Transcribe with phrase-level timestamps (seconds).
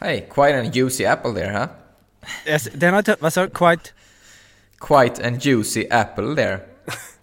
[0.00, 1.68] Hey, quite a juicy apple there, huh?
[2.46, 3.16] Yes, Den har.
[3.20, 3.50] Vad sa du?
[3.50, 3.90] Quite?
[4.80, 6.60] Quite a juicy apple there.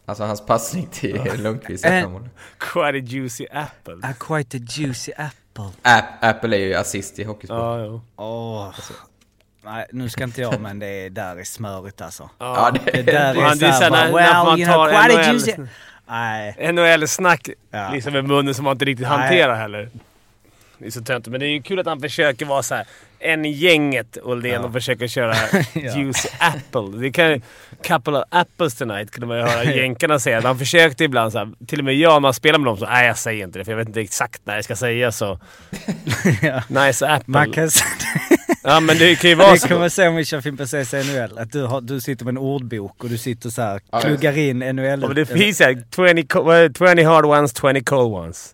[0.05, 1.85] Alltså hans passning till Lundqvist.
[1.85, 2.05] Eh.
[2.05, 2.21] Uh,
[2.57, 3.99] Quite a juicy apple.
[4.03, 5.71] A quite a juicy apple.
[5.81, 7.57] App, apple är ju assist i hockeysport.
[7.57, 8.01] Ja, jo.
[8.15, 8.73] Åh.
[9.63, 12.29] Nej, nu ska inte jag, men det där är smörigt alltså.
[12.37, 15.33] Ja, det, Det där är Man, det är såhär well, you know, quite a NHL,
[15.33, 15.53] juicy...
[16.07, 16.71] Nej.
[16.73, 17.89] NHL-snack Ja.
[17.93, 19.89] liksom i munnen som man inte riktigt hanterar heller.
[20.79, 21.31] Det är så töntigt.
[21.31, 22.85] Men det är ju kul att han försöker vara så här
[23.19, 25.33] en i gänget Oldén och försöker köra
[25.73, 26.11] Ja.
[26.39, 26.99] apple.
[27.01, 27.41] Det kan
[27.83, 30.41] couple of apples tonight kunde man ju höra jänkarna säga.
[30.41, 32.85] Han försökte ibland så här, till och med jag när man spelar med dem så
[32.85, 35.39] nej jag säger inte det för jag vet inte exakt när jag ska säga så.
[36.41, 36.63] Ja.
[36.85, 37.23] Nice apple.
[37.31, 37.69] Man kan...
[38.63, 39.67] Ja men det kan ju vara Det så.
[39.67, 41.37] kommer vi se om vi kör Fimpen CC NHL.
[41.37, 44.37] Att du, har, du sitter med en ordbok och du sitter så här, Ja, pluggar
[44.37, 44.85] in NHL.
[44.85, 48.53] Ja, men det finns ju 20, co- eh, 20 hard ones, 20 cold ones.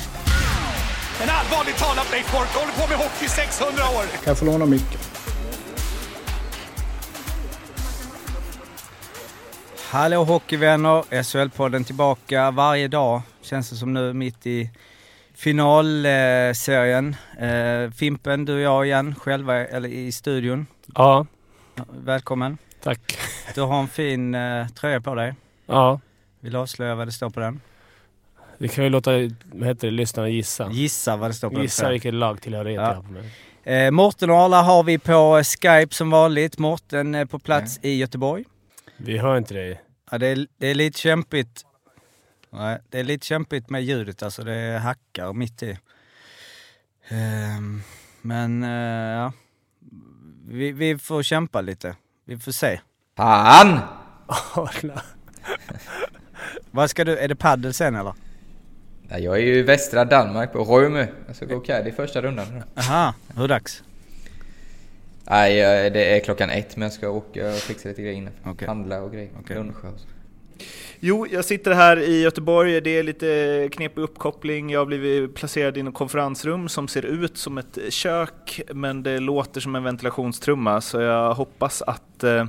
[1.23, 4.03] En allvarligt talad Blake Bork håller på med hockey i 600 år!
[4.11, 4.99] Kan jag få låna micken?
[9.91, 11.03] Hallå hockeyvänner!
[11.23, 13.21] SHL-podden tillbaka varje dag.
[13.41, 14.69] Känns det som nu mitt i
[15.35, 17.15] finalserien.
[17.39, 20.67] Eh, Fimpen, du och jag igen, själva eller i studion.
[20.95, 21.25] Ja,
[22.03, 22.57] Välkommen.
[22.83, 23.17] tack.
[23.55, 25.33] Du har en fin eh, tröja på dig.
[25.65, 25.99] Ja,
[26.39, 27.61] Vill du avslöja vad det står på den?
[28.61, 29.11] Vi kan ju låta
[29.43, 30.69] vad heter det, lyssnarna gissa.
[30.71, 31.61] Gissa vad det står på.
[31.61, 32.87] Gissa vilket lagtillhörighet Ja.
[32.87, 33.31] jag har på mig.
[33.63, 36.57] Eh, Mårten och Arla har vi på eh, Skype som vanligt.
[36.57, 38.43] Mårten är på plats i Göteborg.
[38.97, 39.81] Vi hör inte dig.
[40.11, 41.65] Ja, det, är, det är lite kämpigt.
[42.49, 44.43] Nej, det är lite kämpigt med ljudet alltså.
[44.43, 45.77] Det hackar mitt i.
[47.09, 47.81] Ehm,
[48.21, 48.69] men eh,
[49.19, 49.33] ja,
[50.47, 51.95] vi, vi får kämpa lite.
[52.25, 52.79] Vi får se.
[53.17, 53.79] Fan!
[54.55, 55.01] Arla.
[56.71, 58.13] Vad ska du, är det paddel sen eller?
[59.11, 61.07] Ja, jag är ju i västra Danmark på Röme.
[61.27, 62.45] Jag ska gå caddy i första rundan.
[62.75, 63.83] Aha, hur dags?
[65.23, 68.33] Nej, eh, det är klockan ett men jag ska åka och fixa lite grejer innan.
[68.45, 68.67] Okej.
[68.67, 69.29] Handla och grejer.
[69.39, 69.55] Okej.
[69.55, 70.07] Lunch och så.
[70.99, 72.81] Jo, jag sitter här i Göteborg.
[72.81, 74.69] Det är lite knepig uppkoppling.
[74.69, 79.19] Jag har blivit placerad i ett konferensrum som ser ut som ett kök, men det
[79.19, 80.81] låter som en ventilationstrumma.
[80.81, 82.45] Så jag hoppas att eh,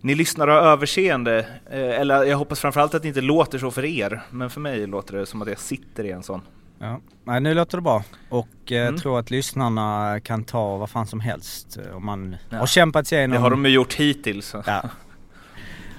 [0.00, 1.38] ni lyssnar och har överseende.
[1.70, 4.20] Eh, eller jag hoppas framförallt att det inte låter så för er.
[4.30, 6.40] Men för mig låter det som att jag sitter i en sån.
[6.78, 7.00] Ja.
[7.24, 8.04] Nej, nu låter det bra.
[8.28, 9.00] Och eh, Mm.
[9.00, 12.58] tror att lyssnarna kan ta vad fan som helst eh, om man Ja.
[12.58, 13.34] har kämpat sig igenom.
[13.34, 14.54] Det har de ju gjort hittills.
[14.66, 14.82] Ja.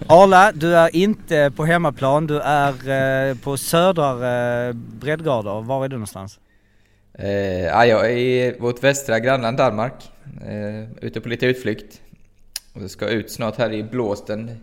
[0.08, 2.28] Arla, du är inte på hemmaplan.
[2.28, 4.10] Du är eh, på södra
[4.68, 5.62] eh, breddgrader.
[5.62, 6.40] Var är du någonstans?
[7.14, 7.30] Eh,
[7.62, 10.12] ja, jag är i vårt västra grannland Danmark.
[10.48, 12.02] Eh, ute på lite utflykt.
[12.74, 14.58] Och ska ut snart här i blåsten.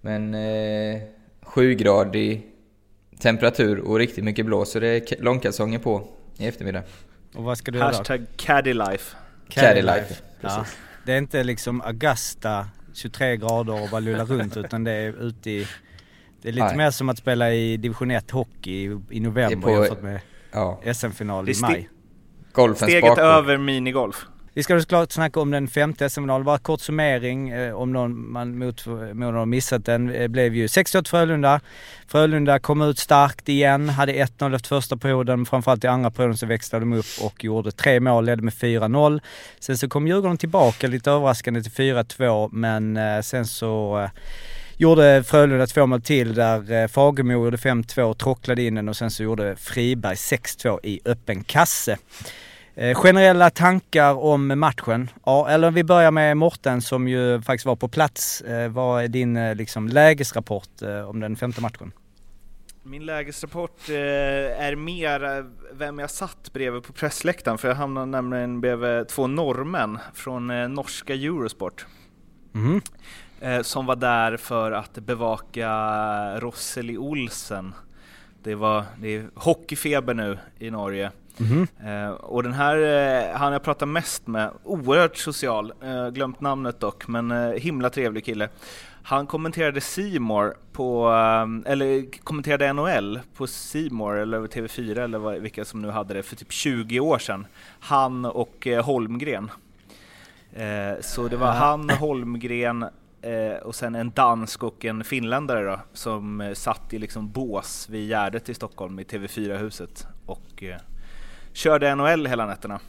[0.00, 1.00] Men eh,
[1.44, 2.42] 7-gradig
[3.20, 4.70] temperatur och riktigt mycket blås.
[4.72, 6.08] Så det är långkalsonger på
[6.38, 6.82] i eftermiddag.
[7.34, 7.88] Och vad ska du göra?
[7.88, 9.16] Hashtag caddy life.
[9.48, 10.14] Caddy life.
[10.40, 10.64] Ja.
[11.06, 15.50] Det är inte liksom Augusta 23 grader och bara lulla runt utan det är ute
[15.50, 15.66] i...
[16.42, 16.76] Det är lite Nej.
[16.76, 20.20] mer som att spela i division 1 hockey i, november Det är på- jämfört med
[20.52, 21.88] Ja, SM-final Det i maj.
[22.52, 23.18] golfens Steget bakgård.
[23.24, 24.26] över minigolf.
[24.56, 26.44] Vi ska såklart snacka om den femte SM-finalen.
[26.44, 30.06] Bara kort summering eh, om någon man mot, mot någon har missat den.
[30.06, 31.60] Det blev ju 68 Frölunda.
[32.06, 35.46] Frölunda kom ut starkt igen, hade 1-0 efter första perioden.
[35.46, 39.20] Framförallt i andra perioden så växlade de upp och gjorde tre mål, ledde med 4-0.
[39.60, 44.08] Sen så kom Djurgården tillbaka lite överraskande till 4-2 men eh, sen så
[44.76, 49.22] gjorde Frölunda två mål till där Fagemo gjorde 5-2, tråcklade in den och sen så
[49.22, 51.96] gjorde Friberg 6-2 i öppen kasse.
[52.78, 55.10] Eh, generella tankar om matchen?
[55.24, 58.40] Ja, eller vi börjar med Morten som ju faktiskt var på plats.
[58.40, 61.92] Eh, vad är din eh, liksom, lägesrapport om den femte matchen?
[62.82, 69.08] Min lägesrapport är mer vem jag satt bredvid på pressläktaren för jag hamnade nämligen bredvid
[69.08, 71.86] två norrmän från norska Eurosport
[73.40, 75.70] eh, som var där för att bevaka
[76.40, 77.74] Rosseli Olsen.
[78.42, 81.10] Det, var, det är hockeyfeber nu i Norge.
[81.38, 81.66] Mhm.
[81.84, 86.80] Eh, och den här, eh, han jag pratar mest med, oerhört social, eh, glömt namnet
[86.80, 88.48] dock, men himla trevlig kille.
[89.02, 91.08] Han kommenterade Simor på,
[91.66, 96.36] eller kommenterade NHL på Simor eller TV4 eller vad, vilka som nu hade det för
[96.36, 97.46] typ 20 år sedan.
[97.80, 99.50] Han och Holmgren.
[101.00, 102.84] Så det var han, Holmgren
[103.62, 108.48] och sen en dansk och en finländare då, som satt i liksom bås vid Gärdet
[108.48, 110.64] i Stockholm i TV4-huset och
[111.56, 112.80] körde NHL hela nätterna.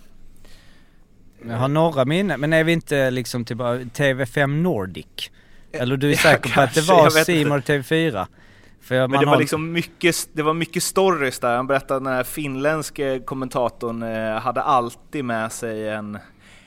[1.48, 5.32] Jag har några minnen, men är vi inte liksom typ av TV5 Nordic?
[5.72, 8.26] Eller du är Ja, säker på att det var More TV4?
[8.82, 11.56] För jag- Men man det var har- liksom mycket, det var mycket stories där.
[11.56, 16.18] Han berättade att den här finländske kommentatorn eh, hade alltid med sig en,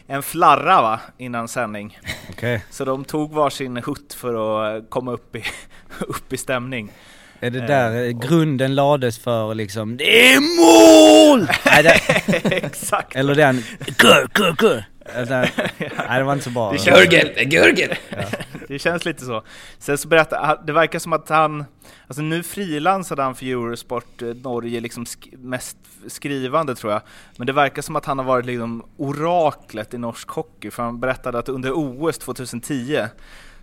[0.06, 1.98] en flarra va, innan sändning.
[2.30, 2.64] Okej.
[2.70, 4.34] Så de tog varsin hutt för
[4.76, 5.44] att komma upp i,
[5.98, 6.92] upp i stämning.
[7.40, 11.48] Är det Eh, där eh, grunden lades för liksom Det är mål!
[11.66, 11.92] Nej, det,
[12.56, 13.16] Exakt!
[13.16, 13.62] eller den
[13.98, 14.84] gurr, gurr!
[15.14, 15.50] Eller,
[16.08, 16.72] Nej det var inte så bra.
[16.72, 17.94] Det känns- Gurgel, gurgel!
[18.68, 19.42] Det känns lite så.
[19.78, 21.64] Sen så berättade han- det verkar som att han,
[22.06, 25.76] alltså nu frilansade han för Eurosport eh, Norge liksom sk- mest
[26.08, 27.02] skrivande tror jag.
[27.36, 31.00] Men det verkar som att han har varit liksom oraklet i norsk hockey, för han
[31.00, 33.04] berättade att under OS 2010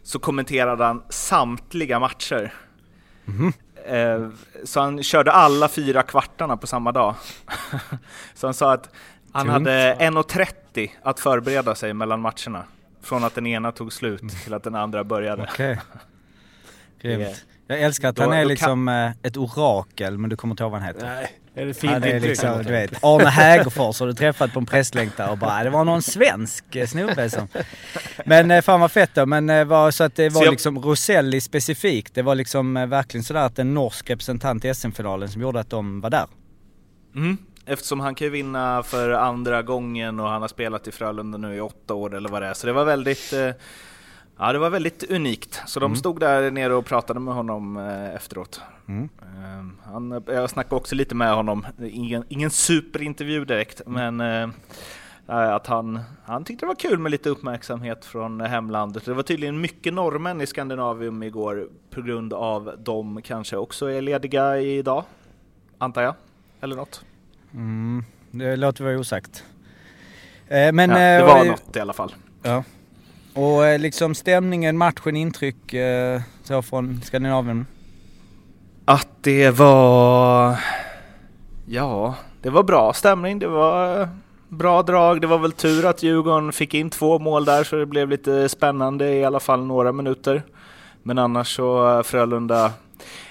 [0.03, 2.53] så kommenterade han samtliga matcher.
[3.87, 4.29] Eh,
[4.63, 7.15] Så han körde alla fyra kvartarna på samma dag.
[8.33, 8.89] Så han sa att
[9.31, 9.53] han Tungt.
[9.53, 12.63] hade 1.30 att förbereda sig mellan matcherna.
[13.01, 15.47] Från att den ena tog slut till att den andra började.
[15.51, 15.79] Okej.
[17.01, 17.45] Är- Grymt.
[17.69, 20.71] Jag älskar att Då- han är liksom eh, ett orakel, men du kommer inte ihåg
[20.71, 21.05] vad han heter.
[21.07, 24.53] Nej, är det fint Ja, det är liksom, du vet, Arne Hägerfors har du träffat
[24.53, 27.47] på en pressläktare och bara det var någon svensk eh, snubbe som...
[28.25, 31.41] Men eh, fan vad fett då, men var, så att det var jag- liksom Roselli
[31.41, 32.15] specifikt.
[32.15, 36.01] Det var liksom verkligen sådär att en norsk representant i SM-finalen som gjorde att de
[36.01, 36.25] var där.
[37.15, 37.37] Mm.
[37.65, 41.55] Eftersom han kan ju vinna för andra gången och han har spelat i Frölunda nu
[41.55, 42.53] i åtta år eller vad det är.
[42.53, 43.49] Så det var väldigt, eh,
[44.39, 45.61] ja, det var väldigt unikt.
[45.65, 48.61] Så de stod där nere och pratade med honom eh, efteråt.
[48.87, 49.09] Mm.
[49.21, 54.49] Eh, Han, jag snackade också lite med honom, ingen, ingen superintervju direkt, men eh,
[55.27, 59.05] att han, han tyckte det var kul med lite uppmärksamhet från hemlandet.
[59.05, 64.01] Det var tydligen mycket norrmän i Skandinavium igår på grund av de kanske också är
[64.01, 65.03] lediga idag,
[65.77, 66.13] antar jag.
[66.61, 67.05] Eller något.
[67.53, 69.43] Mm, det låter vara osagt.
[70.47, 70.89] Eh, men...
[70.89, 72.15] ja, det eh, var och- något i alla fall.
[72.43, 72.63] Ja.
[73.37, 77.65] Och eh, liksom stämningen, matchen, intryck eh, så från Skandinavien?
[78.85, 80.59] Att det var...
[81.65, 83.39] Ja, det var bra stämning.
[83.39, 84.07] Det var eh,
[84.49, 85.21] bra drag.
[85.21, 88.49] Det var väl tur att Djurgården fick in två mål där så det blev lite
[88.49, 90.43] spännande i alla fall några minuter.
[91.03, 92.71] Men annars så Frölunda...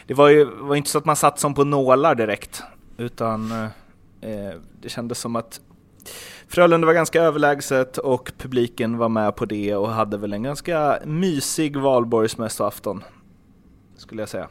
[0.06, 2.62] Det var ju var inte så att man satt som på nålar direkt.
[2.96, 3.52] Utan
[4.20, 4.50] eh,
[4.80, 5.60] det kändes som att
[6.48, 10.98] Frölunda var ganska överlägset och publiken var med på det och hade väl en ganska
[11.04, 13.04] mysig valborgsmässoafton.
[13.96, 14.48] Skulle jag säga.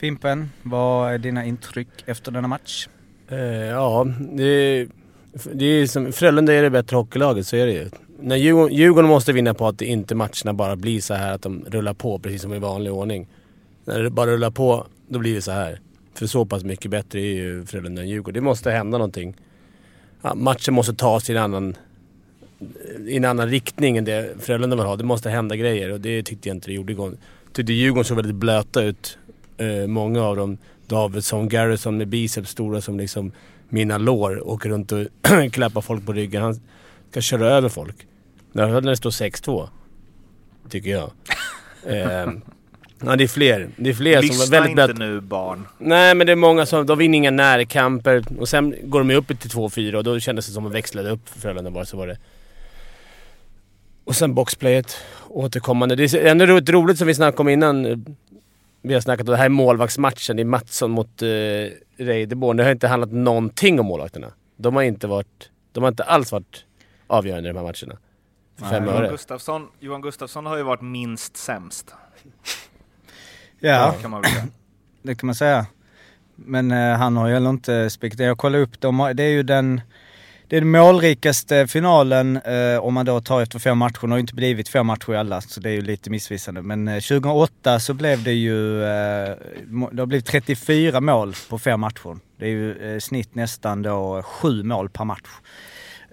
[0.00, 2.88] Fimpen, vad är dina intryck efter denna match?
[3.28, 4.88] Eh, ja, det,
[5.52, 7.90] det är som, Frölunda är det bättre hockeylaget, så är det ju.
[8.20, 11.42] När Djurgården, Djurgården måste vinna på att det inte matcherna bara blir så här att
[11.42, 13.28] de rullar på precis som i vanlig ordning.
[13.84, 15.80] När det bara rullar på, då blir det så här.
[16.14, 18.34] För så pass mycket bättre är ju Frölunda än Djurgården.
[18.34, 19.36] Det måste hända någonting.
[20.26, 21.76] Ja, matchen måste tas i en annan,
[23.06, 24.96] i en annan riktning än det Frölunda vill ha.
[24.96, 27.16] Det måste hända grejer och det tyckte jag inte det gjorde igår.
[27.52, 29.18] Tyckte Djurgården såg väldigt blöta ut.
[29.56, 30.58] Eh, många av dem.
[30.86, 33.32] Davidsson, Garrison med biceps stora som liksom
[33.68, 34.48] mina lår.
[34.48, 35.06] Åker runt och
[35.52, 36.42] klappar folk på ryggen.
[36.42, 36.60] Han
[37.10, 37.96] ska köra över folk.
[38.52, 39.68] När när det står 6-2.
[40.70, 41.10] Tycker jag.
[41.86, 42.32] Eh,
[43.06, 43.68] ja, det är fler.
[43.76, 45.66] Det är fler som var Lyssna väldigt inte nu barn.
[45.78, 49.16] Nej men det är många som, de vinner inga närkamper och sen går de ju
[49.16, 51.84] upp till 2-4 och då kändes det som att de växlade upp för Frölunda bara
[51.84, 52.18] så var det.
[54.04, 54.96] Och sen boxplayet,
[55.28, 55.96] återkommande.
[55.96, 58.04] Det är ändå ro- roligt som vi snackade om innan.
[58.82, 61.28] Vi har snackat om det här är målvaktsmatchen i Mattsson mot eh,
[61.96, 62.56] Reideborn.
[62.56, 64.32] Det har inte handlat någonting om målvakterna.
[64.56, 66.64] De har inte varit, de har inte alls varit
[67.06, 67.98] avgörande i de här matcherna.
[68.70, 69.08] Fem Johan öre.
[69.10, 71.94] Gustafsson, Johan Gustafsson har ju varit minst sämst.
[73.68, 74.44] Ja, Kan man väl säga.
[75.02, 75.66] det kan man säga.
[76.36, 78.28] Men eh, han har ju heller inte spekulerat.
[78.28, 79.12] Jag kollade upp dem.
[79.14, 79.80] Det är ju den,
[80.48, 84.00] det är den målrikaste finalen eh, om man då tar efter fem matcher.
[84.02, 86.62] Det har ju inte blivit fem matcher i alla så det är ju lite missvisande.
[86.62, 89.34] Men eh, 2008 så blev det ju, eh,
[89.92, 92.18] det har blivit 34 mål på fem matcher.
[92.38, 95.28] Det är ju eh, snitt nästan då sju mål per match.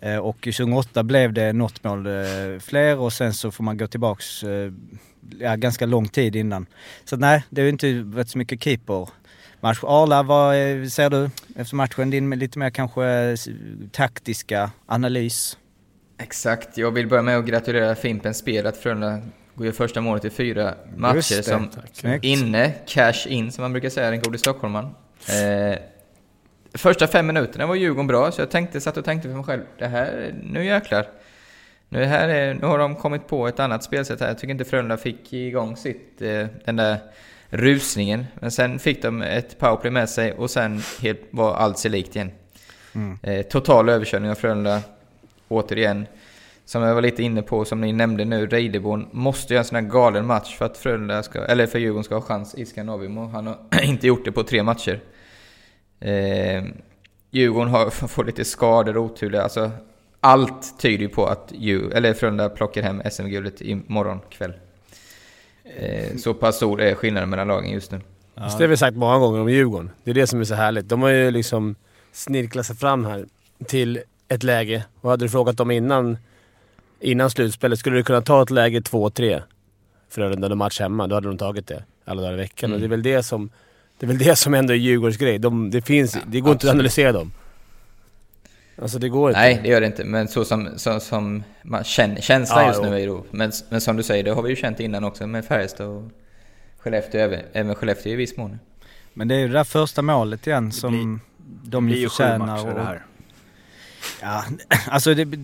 [0.01, 3.88] Eh, och 2008 blev det något mål eh, fler och sen så får man gå
[3.88, 4.72] tillbaks eh,
[5.39, 6.65] ja, ganska lång tid innan.
[7.05, 9.10] Så nej, det har inte varit så mycket keeper
[9.60, 9.79] match.
[9.84, 10.53] Arla, vad
[10.91, 12.10] ser du efter matchen?
[12.10, 13.38] Din lite mer kanske
[13.91, 15.58] taktiska analys?
[16.17, 19.20] Exakt, jag vill börja med att gratulera Fimpens spel att Frölunda
[19.55, 22.25] går ju första målet i fyra matcher det, som Snyggt.
[22.25, 24.89] inne, cash in som man brukar säga, den gode stockholmaren.
[25.29, 25.77] Eh,
[26.73, 29.61] första fem minuterna var Djurgården bra, så jag tänkte, satt och tänkte för mig själv,
[29.77, 31.07] det här, nu jäklar.
[31.89, 34.27] Nu, här är, nu har de kommit på ett annat spelsätt här.
[34.27, 36.97] Jag tycker inte Frölunda fick igång sitt, eh, den där
[37.49, 38.25] rusningen.
[38.39, 42.15] Men sen fick de ett powerplay med sig och sen helt, var allt sig likt
[42.15, 42.31] igen.
[42.95, 43.17] Mm.
[43.23, 44.81] Eh, total överkörning av Frölunda.
[45.47, 46.05] Återigen.
[46.65, 49.75] Som jag var lite inne på, som ni nämnde nu, Reideborn måste göra en sån
[49.75, 53.17] här galen match för att Frölunda ska, eller för Djurgården ska ha chans i Skandinavium
[53.17, 54.99] och han har inte gjort det på tre matcher.
[56.01, 56.63] Eh,
[57.31, 59.36] Djurgården har, får lite skador och otur.
[59.36, 59.72] Alltså,
[60.20, 64.53] allt tyder ju på att Djur, eller Frölunda plockar hem SM-guldet imorgon kväll.
[65.63, 68.01] Eh, så pass stor är skillnaden mellan lagen just nu.
[68.36, 68.41] Ja.
[68.41, 69.91] Det har vi sagt många gånger om Djurgården.
[70.03, 70.89] Det är det som är så härligt.
[70.89, 71.75] De har ju liksom
[72.12, 73.25] snirklat sig fram här
[73.67, 74.86] till ett läge.
[75.01, 76.17] Och hade du frågat dem innan,
[77.00, 79.41] innan slutspelet, skulle du kunna ta ett läge 2-3
[80.10, 82.70] Frölunda och match hemma, då hade de tagit det alla dagar i veckan.
[82.70, 82.75] Mm.
[82.75, 83.50] Och det är väl det som,
[84.01, 85.39] det är väl det som ändå är Djurgårdens grej.
[85.39, 86.74] De, det, finns, Ja, det går inte att absolut.
[86.75, 87.31] analysera dem.
[88.81, 89.39] Alltså det går inte.
[89.41, 90.03] Nej, det gör det inte.
[90.03, 92.89] Men så som, så, som man känner, känslan Ja, just jo.
[92.89, 93.25] nu är då.
[93.31, 96.03] Men, men som du säger, det har vi ju känt innan också med Färjestad och
[96.79, 98.60] Skellefteå, även, även Skellefteå i viss mån.
[99.13, 101.20] Men det är ju det där första målet igen som
[101.63, 102.46] de Det blir ju ju sju förtjänar.
[102.46, 103.05] matcher det och- här.
[104.22, 104.43] Ja,
[104.88, 105.39] alltså det,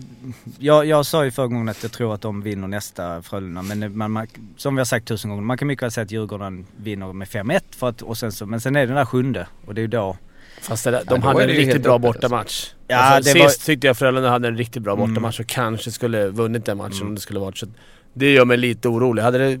[0.58, 3.62] jag, jag sa ju förra gången att jag tror att de vinner nästa Frölunda.
[3.62, 6.10] Men man, man, som vi har sagt tusen gånger, man kan mycket väl säga att
[6.10, 7.60] Djurgården vinner med 5-1.
[7.70, 9.82] För att, och sen så, men sen är det den där sjunde och det är
[9.82, 10.16] ju då...
[10.60, 12.72] Fast det där, Ja, de då hade en riktigt bra öppet, bortamatch.
[12.88, 15.08] Ja, alltså, det var- sist tyckte jag Frölunda hade en riktigt bra Mm.
[15.14, 17.08] bortamatch och kanske skulle vunnit den matchen Mm.
[17.08, 17.66] om det skulle varit så.
[18.14, 19.22] Det gör mig lite orolig.
[19.22, 19.60] Hade det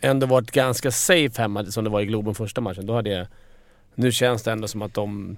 [0.00, 3.26] ändå varit ganska safe hemma som det var i Globen första matchen, då hade jag...
[3.94, 5.36] Nu känns det ändå som att de...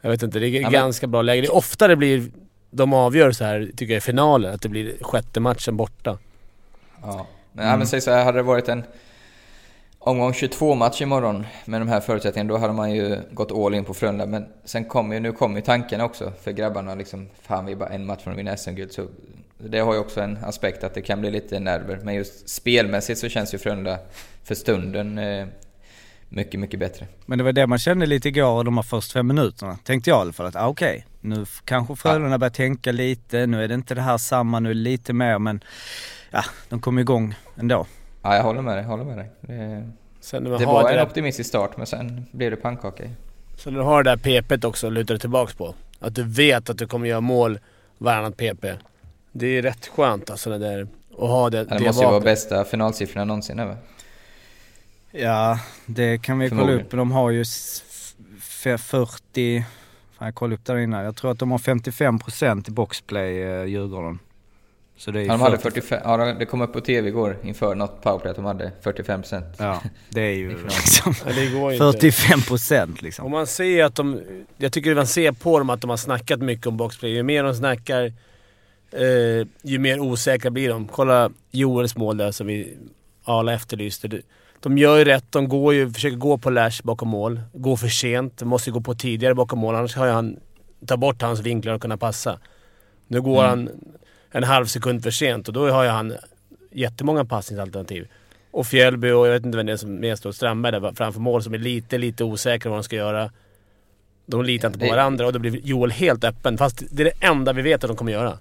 [0.00, 1.40] Jag vet inte, det är Ja, men- ganska bra läge.
[1.42, 2.30] Det är ofta det blir...
[2.72, 4.54] De avgör så här, tycker jag, i finalen.
[4.54, 6.18] Att det blir sjätte matchen borta.
[7.02, 7.26] Ja.
[7.52, 8.82] Men, ja, men säg så här, hade det varit en
[9.98, 13.94] omgång 22-match imorgon med de här förutsättningarna, då hade man ju gått all in på
[13.94, 14.26] Frölunda.
[14.26, 17.76] Men sen kommer ju, nu kommer ju tanken också för grabbarna liksom, fan vi är
[17.76, 18.92] bara en match från att vinna SM-guld.
[18.92, 19.06] Så
[19.58, 21.98] det har ju också en aspekt att det kan bli lite nerver.
[22.02, 23.98] Men just spelmässigt så känns ju Frölunda
[24.44, 25.46] för stunden eh,
[26.30, 27.06] mycket, mycket bättre.
[27.26, 29.78] Men det var det man kände lite igår de här första fem minuterna.
[29.84, 33.46] Tänkte jag i alla fall att ah, okej, nu f- kanske Frölunda börjar tänka lite.
[33.46, 35.60] Nu är det inte det här samma, nu är det lite mer men
[36.30, 37.86] ja, de kom igång ändå.
[38.22, 39.30] Ja, jag håller med dig, jag håller med dig.
[39.40, 39.88] Det,
[40.20, 43.04] Sen det har var det en där, optimistisk start, men sen blev det pannkaka.
[43.56, 45.74] Så när du har det där PP't också att luta dig tillbaks på.
[45.98, 47.58] Att du vet att du kommer göra mål
[47.98, 48.64] varannat PP.
[49.32, 50.88] Det är rätt skönt alltså det där.
[51.12, 53.76] Att ha det, Ja, det det måste ju vara bästa finalsiffrorna någonsin över.
[55.12, 56.90] Ja, det kan vi kolla upp.
[56.90, 59.64] De har ju s- f- 40,
[60.18, 61.04] fan jag kollade upp där innan.
[61.04, 64.18] Jag tror att de har 55% i boxplay, eh, Djurgården.
[64.96, 65.80] Så det är Ja, de hade 40.
[65.80, 69.44] 45, ja, det kom upp på TV igår inför något powerplay att de hade 45%.
[69.58, 71.84] Ja, det är ju liksom Ja, det går inte.
[72.08, 73.30] 45% Och liksom.
[73.30, 74.20] man ser att de...
[74.56, 77.10] Jag tycker man ser på dem att de har snackat mycket om boxplay.
[77.12, 78.04] Ju mer de snackar,
[78.92, 80.88] eh, ju mer osäkra blir de.
[80.88, 82.76] Kolla Joels mål där som vi
[83.24, 84.08] alla efterlyste.
[84.60, 85.24] De gör ju rätt.
[85.32, 87.40] De går ju, försöker gå på Lash bakom mål.
[87.52, 88.38] Går för sent.
[88.38, 90.36] De måste gå på tidigare bakom mål, annars har han...
[90.86, 92.38] Ta bort hans vinklar och kunna passa.
[93.08, 93.48] Nu går Mm.
[93.48, 93.70] han
[94.30, 96.14] en halv sekund för sent och då har ju han
[96.72, 98.08] jättemånga passningsalternativ.
[98.50, 101.20] Och Fjällby och jag vet inte vem det är som mer står, Strandberg där framför
[101.20, 103.30] mål som är lite, lite osäkra vad de ska göra.
[104.26, 106.58] De litar inte på varandra och då blir Joel helt öppen.
[106.58, 108.38] Fast det är det enda vi vet att de kommer göra.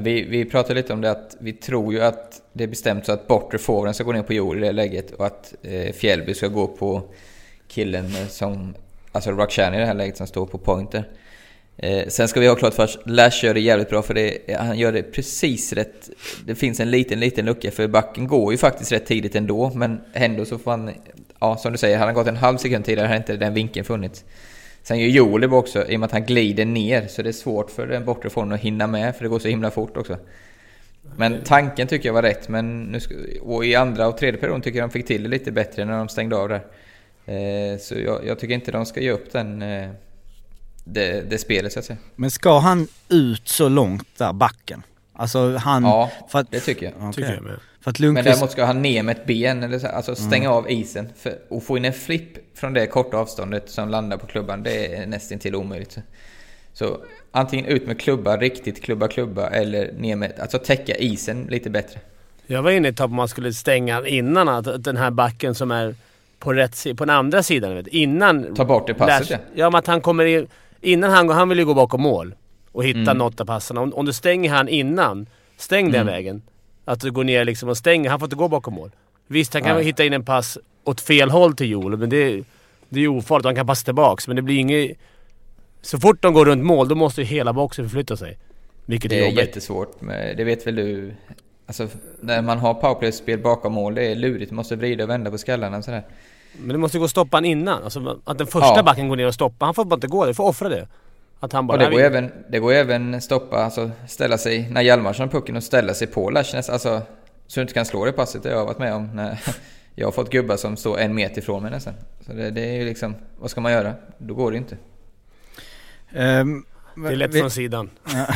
[0.00, 3.12] Vi, vi pratade lite om det att vi tror ju att det är bestämt så
[3.12, 6.34] att bortre forwarden ska gå ner på jord i det läget och att eh, Fjällby
[6.34, 7.02] ska gå på
[7.68, 8.74] killen som,
[9.12, 11.08] alltså Rakhshani i det här läget som står på pointer.
[11.76, 14.52] Eh, sen ska vi ha klart för oss, Lash gör det jävligt bra för det,
[14.52, 16.10] eh, han gör det precis rätt.
[16.46, 20.00] Det finns en liten, liten lucka för backen går ju faktiskt rätt tidigt ändå men
[20.12, 20.90] ändå så får han,
[21.40, 23.84] ja som du säger, hade han gått en halv sekund tidigare hade inte den vinkeln
[23.84, 24.24] funnits.
[24.84, 27.70] Sen gör det också, i och med att han glider ner, så det är svårt
[27.70, 30.18] för den bortre formen att hinna med, för det går så himla fort också.
[31.16, 33.00] Men tanken tycker jag var rätt, men nu
[33.42, 35.98] och i andra och tredje perioden tycker jag de fick till det lite bättre när
[35.98, 36.64] de stängde av där.
[37.26, 39.90] Eh, så jag, jag tycker inte de ska ge upp den, eh,
[40.84, 41.98] det, det spelet så att säga.
[42.16, 44.82] Men ska han ut så långt där, backen?
[45.12, 45.82] Alltså han...
[45.82, 46.94] Ja, för att, det tycker jag.
[46.96, 47.12] Okej.
[47.12, 47.58] Tycker jag med.
[47.84, 48.34] För att Men Lundqvist...
[48.34, 51.08] däremot ska han ner med ett ben, eller så, alltså stänga av isen.
[51.16, 54.94] För, och få in en flipp från det korta avståndet som landar på klubban, det
[54.94, 55.98] är nästan till omöjligt.
[56.72, 56.98] Så,
[57.32, 62.00] antingen ut med klubba, riktigt klubba, klubba, eller ner med, alltså täcka isen lite bättre.
[62.46, 65.94] Jag var inne på att man skulle stänga innan att den här backen som är
[66.38, 67.74] på rätt på den andra sidan.
[67.74, 68.54] Vet, innan...
[68.54, 69.38] Ta bort det passet, ja.
[69.54, 70.46] Ja, men att han kommer in...
[70.80, 72.34] Innan han går, han vill ju gå bakom mål
[72.72, 73.18] och hitta Mm.
[73.18, 73.80] något av passarna.
[73.80, 75.26] Om, om du stänger han innan,
[75.56, 76.06] stäng den Mm.
[76.14, 76.42] vägen.
[76.84, 78.90] Att du går ner liksom och stänger, han får inte gå bakom mål.
[79.26, 79.84] Visst, han kan Nej.
[79.84, 82.44] hitta in en pass åt fel håll till Joel, men det,
[82.88, 83.44] det är ofarligt.
[83.44, 84.96] Han kan passa tillbaks, men det blir inget...
[85.82, 88.38] Så fort de går runt mål, då måste ju hela boxen förflytta sig.
[88.86, 89.38] Vilket är Det är jobbigt.
[89.38, 91.14] jättesvårt, men det vet väl du?
[91.66, 91.88] Alltså,
[92.20, 94.50] när man har powerplay-spel bakom mål, det är lurigt.
[94.50, 96.02] Man måste vrida och vända på skallarna och sådär.
[96.58, 97.82] Men det måste gå att stoppa han innan.
[97.82, 98.82] Alltså att den första Ja.
[98.82, 99.66] backen går ner och stoppar.
[99.66, 100.88] Han får bara inte gå, du får offra det.
[101.44, 101.72] Att han bara...
[101.72, 105.40] Och det går, "Nej, även, det går även stoppa, alltså ställa sig, när Hjalmarsson har
[105.40, 107.02] pucken och ställa sig på Lashnes, alltså
[107.46, 108.42] så du inte kan slå det passet.
[108.42, 109.38] Det har jag varit med om när
[109.94, 111.94] jag har fått gubbar som står en meter ifrån mig nästan.
[112.26, 113.94] Så det, det är ju liksom, vad ska man göra?
[114.18, 114.76] Då går det inte.
[116.12, 116.64] Ehm,
[116.96, 117.90] Det är lätt vi- från sidan.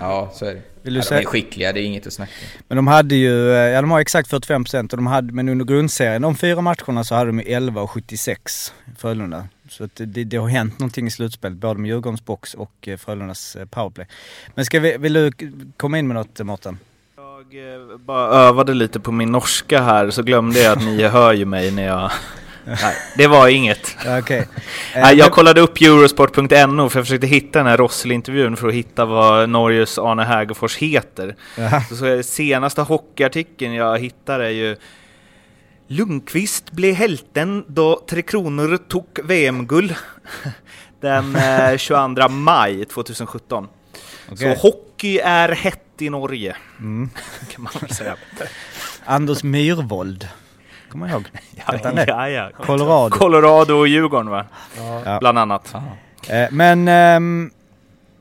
[0.00, 0.60] Ja, så är det.
[0.82, 2.62] Vill du Ja, de är skickliga, det är inget att snacka om.
[2.68, 5.64] Men de hade ju, eh, ja de har exakt 45% och de hade, men under
[5.64, 9.48] grundserien, de fyra matcherna så hade de ju 11 och 76 Frölunda.
[9.68, 12.96] Så att det, det har hänt någonting i slutspelet, både med Djurgårdens box och eh,
[12.96, 14.06] Frölundas eh, powerplay.
[14.54, 15.32] Men ska vi, vill du
[15.76, 16.78] komma in med något Mårten?
[17.50, 21.32] Jag eh, bara övade lite på min norska här så glömde jag att ni hör
[21.32, 22.10] ju mig när jag...
[22.64, 23.96] Nej, det var inget.
[24.06, 24.24] Eh,
[24.94, 29.04] Nej, jag kollade upp Eurosport.no för jag försökte hitta den här Rossel-intervjun för att hitta
[29.04, 31.36] vad Norges Arne Hägerfors heter.
[31.56, 31.80] Jaha.
[31.88, 34.76] Så, så senaste hockeyartikeln jag hittar är ju
[35.88, 39.94] Lundqvist blev helten då Tre Kronor tog VM-guld
[41.00, 43.68] den eh, 22 maj 2017.
[44.32, 44.56] Okej.
[44.56, 47.10] Så hockey är hett i Norge, Mm.
[47.54, 48.16] kan man väl säga.
[49.04, 50.28] Anders Myrvold.
[50.90, 51.28] Kommer jag ihåg?
[51.94, 52.04] Det?
[52.08, 52.50] ja, ja.
[52.62, 53.16] Colorado.
[53.16, 54.44] Colorado och Djurgården va?
[55.04, 55.18] Ja.
[55.20, 55.74] Bland annat.
[56.28, 57.50] Eh, Men ehm,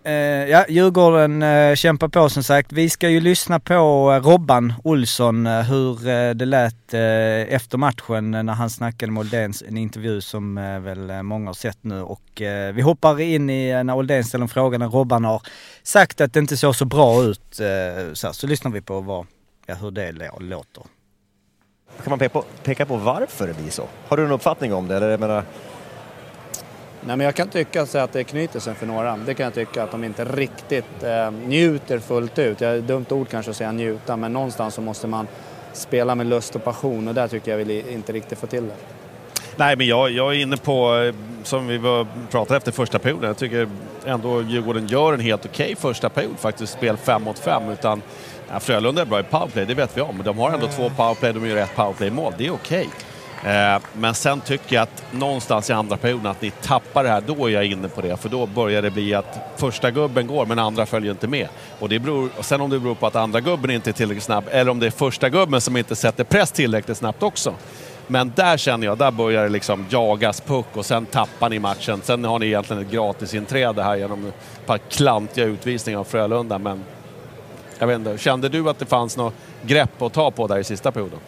[0.08, 2.72] eh, ja, Djurgården eh, kämpar på som sagt.
[2.72, 7.02] Vi ska ju lyssna på eh, Robban Olsson eh, hur eh, det lät eh,
[7.54, 9.64] efter matchen när han snackade med Oldéns.
[9.68, 12.42] En intervju som väl många har sett nu och
[12.74, 15.42] vi hoppar in i när Oldén ställer en fråga när Robban har
[15.84, 17.42] sagt att det inte såg så bra ut.
[18.14, 19.26] Så, här, så lyssnar vi på vad,
[19.66, 20.84] ja, hur det låter.
[22.04, 23.88] Kan man peka på, peka på varför det blir så?
[24.08, 24.96] Har du en uppfattning om det?
[24.96, 25.44] Eller jag menar,
[27.08, 29.18] Nej, men jag kan tycka så att det knyter sig för några.
[29.18, 32.58] Det kan jag tycka att de inte riktigt eh, njuter fullt ut.
[32.58, 35.28] Det är dumt ord kanske att säga njuta, men någonstans så måste man
[35.74, 38.74] spela med lust och passion och där tycker jag vi inte riktigt får till det.
[39.56, 43.38] Nej, men jag, jag är inne på, eh, som vi pratade efter första perioden, jag
[43.38, 43.70] tycker
[44.06, 47.70] ändå Djurgården gör en helt okej första period faktiskt, spel 5 mot 5.
[47.70, 48.02] Utan,
[48.52, 50.16] ja, Frölunda är bra i powerplay, det vet vi om.
[50.16, 52.90] Men de har ändå två powerplay, de gör ett powerplay-mål, det är okej.
[52.92, 53.07] Eh,
[53.46, 57.24] Eh, men sen tycker jag att någonstans i andra perioden att ni tappar det här,
[57.28, 58.18] då är jag inne på det.
[58.18, 61.48] För då börjar det bli att första gubben går men andra följer inte med.
[61.80, 64.24] Och det beror, och sen om det beror på att andra gubben inte är tillräckligt
[64.24, 67.54] snabb eller om det är första gubben som inte sätter press tillräckligt snabbt också.
[68.08, 72.02] Men där känner jag, där börjar det liksom jagas puck och sen tappar ni matchen.
[72.04, 76.58] Sen har ni egentligen ett gratisinträde här genom ett par klantiga utvisningar av Frölunda.
[76.58, 76.84] Men
[77.80, 80.64] jag vet inte, kände du att det fanns något grepp att ta på där i
[80.64, 81.20] sista perioden?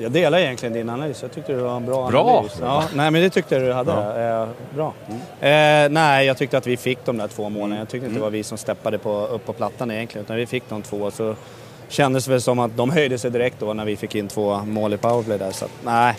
[0.00, 1.22] Jag delar egentligen din analys.
[1.22, 2.28] Jag tyckte det var en bra, Bra.
[2.30, 2.58] analys.
[2.60, 3.90] Ja, nej, men det tyckte du hade.
[3.92, 4.42] Ja.
[4.42, 4.92] Eh, bra.
[5.40, 7.78] Eh, nej, jag tyckte att vi fick de där två målen.
[7.78, 10.46] Jag tyckte inte det var vi som steppade på, upp på plattan egentligen, utan vi
[10.46, 11.10] fick de två.
[11.10, 11.34] Så
[11.88, 14.56] kändes det väl som att de höjde sig direkt då när vi fick in två
[14.58, 15.50] mål i powerplay där.
[15.50, 16.14] Så att, nej.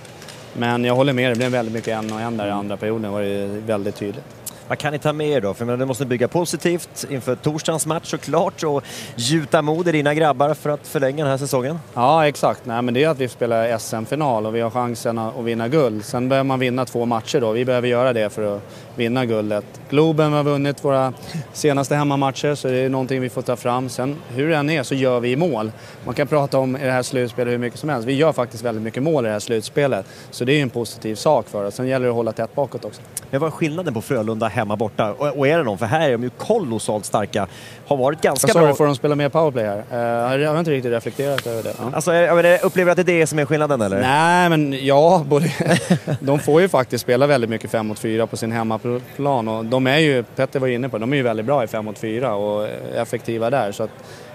[0.57, 3.11] Men jag håller med, det blev väldigt mycket en och en där i andra perioden.
[3.11, 4.25] var det väldigt tydligt
[4.69, 5.53] vad kan ni ta med er då?
[5.53, 8.83] För menar, du måste bygga positivt inför torsdagens match såklart och
[9.15, 11.79] gjuta mod i dina grabbar för att förlänga den här säsongen.
[11.93, 12.65] Ja, exakt.
[12.65, 15.67] Nej, men det är att vi spelar SM-final och vi har chansen att att vinna
[15.67, 16.05] guld.
[16.05, 17.51] Sen behöver man vinna två matcher då.
[17.51, 18.61] Vi behöver göra det för att
[18.95, 19.65] vinna guldet.
[19.89, 21.13] Globen har vunnit våra
[21.53, 23.89] senaste hemmamatcher så det är någonting vi får ta fram.
[23.89, 25.71] Sen hur det än är så gör vi mål.
[26.05, 28.07] Man kan prata om i det här slutspelet hur mycket som helst.
[28.07, 30.05] Vi gör faktiskt väldigt mycket mål i det här slutspelet.
[30.31, 31.75] Så det är ju en positiv sak för oss.
[31.75, 33.01] Sen gäller det att hålla tätt bakåt också.
[33.31, 35.13] Men vad är skillnaden på Frölunda hemma borta?
[35.13, 35.77] Och, och är det någon?
[35.77, 37.47] För här är de ju kolossalt starka.
[37.87, 38.75] Har varit ganska sa du, bra.
[38.75, 39.83] får de spela mer powerplay här?
[39.91, 41.73] Eh, jag har inte riktigt reflekterat över det.
[41.77, 41.91] Ja.
[41.93, 44.01] Alltså, jag menar, upplever du att det är det som är skillnaden eller?
[44.01, 45.51] Nej, men ja, både,
[46.19, 49.87] de får ju faktiskt spela väldigt mycket 5 mot 4 på sin hemmaplan och de
[49.87, 52.35] är ju, Petter var inne på de är ju väldigt bra i 5 mot 4
[52.35, 53.71] och effektiva där.
[53.71, 53.89] Så att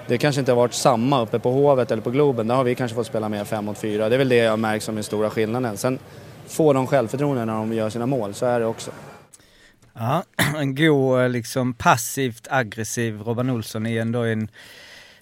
[0.06, 2.48] det kanske inte har varit samma uppe på Hovet eller på Globen.
[2.48, 4.08] Där har vi kanske fått spela mer 5 mot 4.
[4.08, 5.76] Det är väl det jag märkt som den stora skillnaden.
[5.76, 5.98] Sen
[6.46, 8.90] får de självförtroende när de gör sina mål, så är det också.
[9.92, 10.24] Ja,
[10.56, 14.48] en god eh, liksom passivt aggressiv Robban Olsson är ändå en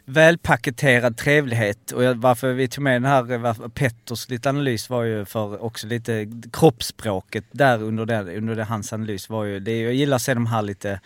[0.05, 1.91] välpaketerad trevlighet.
[1.93, 5.87] Och varför vi tog med den här, varför Petters lite analys var ju för också
[5.87, 10.23] lite kroppsspråket där under, det, under det, hans analys var ju, det, jag gillar att
[10.23, 11.01] se de här lite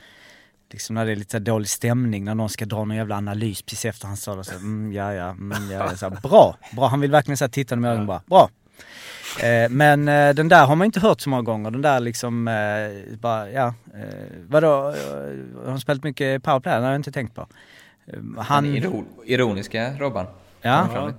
[0.70, 3.84] Liksom när det är lite dålig stämning, när någon ska dra någon jävla analys precis
[3.84, 4.44] efter han sa det.
[4.44, 5.96] Så, mm, ja, ja, mm, ja, ja.
[5.96, 6.86] Så bra, bra.
[6.86, 8.50] Han vill verkligen säga titta dem i ögonen bara, bra.
[9.42, 11.70] Eh, men eh, den där har man inte hört så många gånger.
[11.70, 13.74] Den där liksom, eh, bara, ja.
[14.48, 14.68] Vadå,
[15.64, 16.74] har han spelat mycket powerplay?
[16.74, 17.46] Det har jag inte tänkt på.
[18.12, 18.36] Han...
[18.38, 20.26] han, Iro, ironiska Robban.
[20.62, 21.14] ja, Fram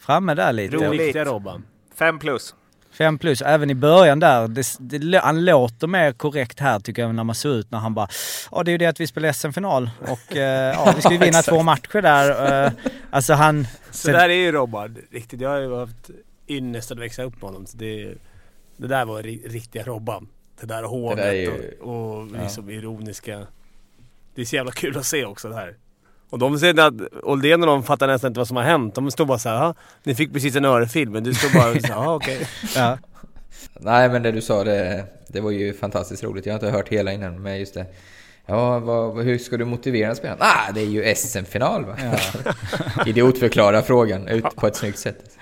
[0.00, 0.76] framme där lite.
[0.76, 1.16] Roligt.
[1.16, 1.64] Robban.
[1.94, 2.54] Fem plus.
[2.98, 3.42] Fem plus.
[3.42, 7.34] Även i början där, det, det, han låter mer korrekt här tycker jag när man
[7.34, 8.08] ser ut när han bara
[8.50, 11.18] Ja det är ju det att vi spelar SM-final och eh, ja, vi ska ju
[11.18, 12.64] vinna två matcher där.
[12.64, 12.72] Eh,
[13.10, 13.66] alltså han...
[13.90, 15.40] Så sen, där är ju Robban riktigt.
[15.40, 16.10] Jag har ju haft
[16.48, 17.66] ynnest att växa upp med honom.
[17.66, 18.14] Så det,
[18.76, 20.28] det där var riktiga Robban.
[20.60, 22.76] Det där hånet det där ju, och, och liksom ja.
[22.76, 23.46] ironiska.
[24.34, 25.76] Det är så jävla kul att se också det här.
[26.30, 28.94] Och de säger att Oldén och de fattar nästan inte vad som har hänt.
[28.94, 32.36] De står bara såhär, ni fick precis en örfil men du står bara såhär, okej.
[32.36, 32.46] Okay.
[32.74, 32.98] Ja.
[33.80, 36.46] Nej men det du sa det, det var ju fantastiskt roligt.
[36.46, 37.86] Jag har inte hört hela innan men just det.
[38.46, 40.38] Ja, vad, hur ska du motivera spelaren?
[40.40, 41.96] Ah, det är ju SM-final va?
[42.02, 42.52] Ja.
[43.06, 45.36] Idiotförklara frågan ut på ett snyggt sätt.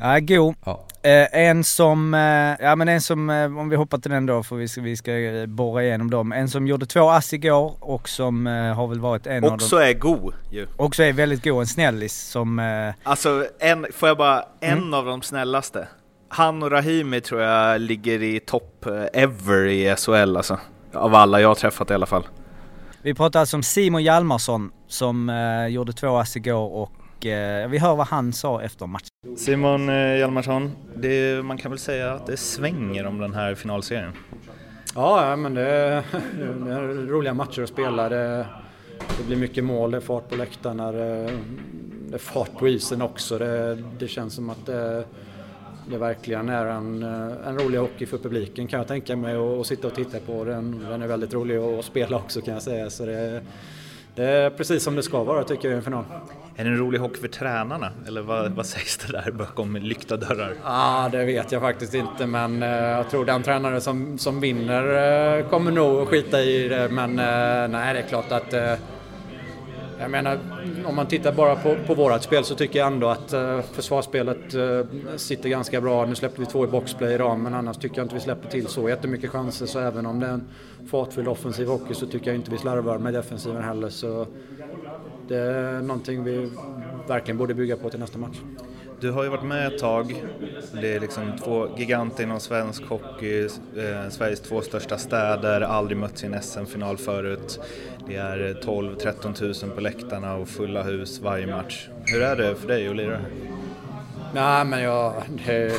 [0.00, 0.54] Ja, god.
[0.64, 0.80] Ja.
[1.02, 4.42] Eh, en som, eh, ja men en som, eh, om vi hoppar till den då
[4.42, 5.12] för vi ska, vi ska
[5.48, 6.32] borra igenom dem.
[6.32, 9.58] En som gjorde två ass igår och som eh, har väl varit en också av
[9.58, 9.66] dem.
[9.66, 10.66] Också är god ju.
[10.76, 12.58] Också är väldigt god, en snällis som...
[12.58, 14.94] Eh, alltså, en, får jag bara, en mm.
[14.94, 15.88] av de snällaste.
[16.28, 20.58] Han och Rahimi tror jag ligger i topp eh, ever i SHL alltså.
[20.94, 22.26] Av alla jag har träffat i alla fall.
[23.02, 26.92] Vi pratar alltså om Simon Hjalmarsson som eh, gjorde två ass igår och
[27.26, 29.36] eh, vi hör vad han sa efter matchen.
[29.36, 34.12] Simon eh, Hjalmarsson, det, man kan väl säga att det svänger om den här finalserien?
[34.94, 36.02] Ja, men det är,
[36.64, 38.08] det är roliga matcher att spela.
[38.08, 38.46] Det,
[39.18, 41.38] det, blir mycket mål, det är fart på läktarna, det,
[42.08, 43.38] det är fart på isen också.
[43.38, 45.04] Det, det känns som att det
[45.90, 49.66] det verkligen är en, eh, en rolig hockey för publiken kan jag tänka mig att
[49.66, 50.44] sitta och titta på.
[50.44, 52.90] Den, den är väldigt rolig att spela också kan jag säga.
[52.90, 53.42] Så det,
[54.14, 56.04] det är precis som det ska vara tycker jag i en final.
[56.60, 57.92] Är det en rolig hockey för tränarna?
[58.06, 60.54] Eller vad, vad sägs det där bakom lyckta dörrar?
[60.64, 65.38] ah, det vet jag faktiskt inte men eh, jag tror den tränare som, som vinner
[65.38, 68.74] eh, kommer nog skita i det men eh, nej det är klart att eh,
[70.00, 70.38] jag menar,
[70.86, 74.54] om man tittar bara på, på vårat spel så tycker jag ändå att eh, försvarsspelet
[74.54, 76.06] eh, sitter ganska bra.
[76.06, 78.66] Nu släppte vi två i boxplay idag men annars tycker jag inte vi släpper till
[78.66, 79.66] så jättemycket chanser.
[79.66, 80.48] Så även om det är en
[80.90, 83.88] fartfylld offensiv hockey så tycker jag inte vi slarvar med defensiven heller.
[83.88, 84.26] Så
[85.30, 86.50] det är någonting vi
[87.08, 88.36] verkligen borde bygga på till nästa match.
[89.00, 90.24] Du har ju varit med ett tag.
[90.72, 93.44] Det är liksom två giganter inom svensk hockey,
[93.76, 97.60] eh, Sveriges två största städer, aldrig mötts i en SM-final förut.
[98.06, 101.88] Det är 12-13 000 på läktarna och fulla hus varje match.
[102.04, 103.18] Hur är det för dig att lira?
[104.34, 105.12] Nej, men jag,
[105.46, 105.72] det,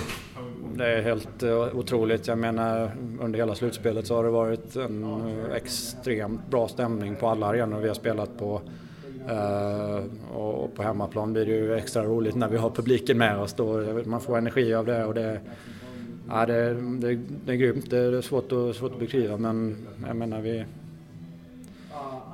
[0.75, 2.27] det är helt eh, otroligt.
[2.27, 7.27] Jag menar, under hela slutspelet så har det varit en eh, extremt bra stämning på
[7.27, 8.61] alla arenor vi har spelat på.
[9.29, 10.03] Eh,
[10.35, 14.01] och på hemmaplan blir det ju extra roligt när vi har publiken med oss då.
[14.05, 15.39] Man får energi av det och det,
[16.29, 17.89] ja, det, det, det är grymt.
[17.89, 20.65] Det är svårt att, svårt att beskriva men jag menar vi,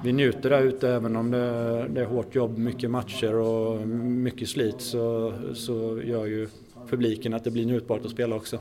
[0.03, 4.49] vi njuter där ute även om det, det är hårt jobb, mycket matcher och mycket
[4.49, 6.47] slit så, så gör ju
[6.89, 8.59] publiken att det blir njutbart att spela också.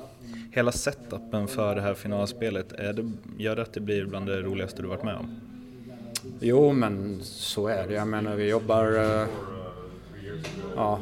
[0.52, 4.40] Hela setupen för det här finalspelet, är det, gör det att det blir bland det
[4.40, 5.55] roligaste du varit med om?
[6.40, 7.94] Jo, men så är det.
[7.94, 9.26] Jag menar, vi jobbar eh,
[10.76, 10.98] ja,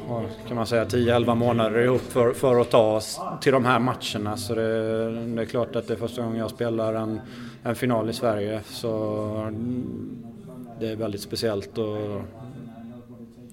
[0.48, 4.36] kan man säga 10-11 månader ihop för, för att ta oss till de här matcherna.
[4.36, 7.20] Så det, det, är klart att det är första gången jag spelar en,
[7.62, 8.60] en final i Sverige.
[8.64, 9.52] Så
[10.80, 12.22] det är väldigt speciellt och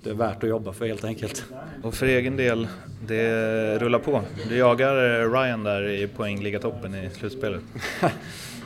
[0.03, 1.43] det är värt att jobba för helt enkelt.
[1.83, 2.67] Och för egen del,
[3.07, 4.21] det rullar på.
[4.49, 4.95] Du jagar
[5.29, 7.61] Ryan där i poängligatoppen i slutspelet.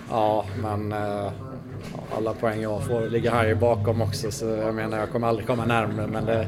[0.10, 1.32] ja, men eh,
[2.18, 5.65] alla poäng jag får ligger här bakom också så jag menar jag kommer aldrig komma
[5.65, 6.48] närmare men det,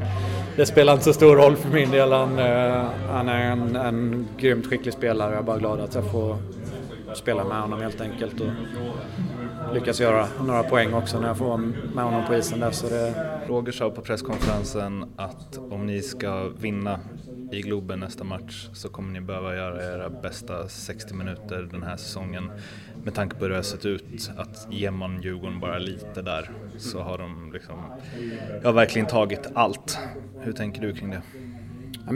[0.55, 2.11] det spelar inte så stor roll för min del.
[2.11, 6.11] Han, eh, han är en, en grymt skicklig spelare jag är bara glad att jag
[6.11, 6.37] får
[7.13, 11.57] spela med honom helt enkelt och lyckas göra några poäng också när jag får
[11.95, 12.71] med honom på isen där.
[12.71, 13.13] Så det...
[13.47, 16.99] Roger sa på presskonferensen att om ni ska vinna
[17.51, 21.97] i Globen nästa match så kommer ni behöva göra era bästa 60 minuter den här
[21.97, 22.51] säsongen.
[23.03, 26.51] Med tanke på hur det har sett ut, att ger man Djurgården bara lite där
[26.77, 27.83] så har de liksom,
[28.61, 29.99] Jag har verkligen tagit allt.
[30.39, 31.21] Hur tänker du kring det?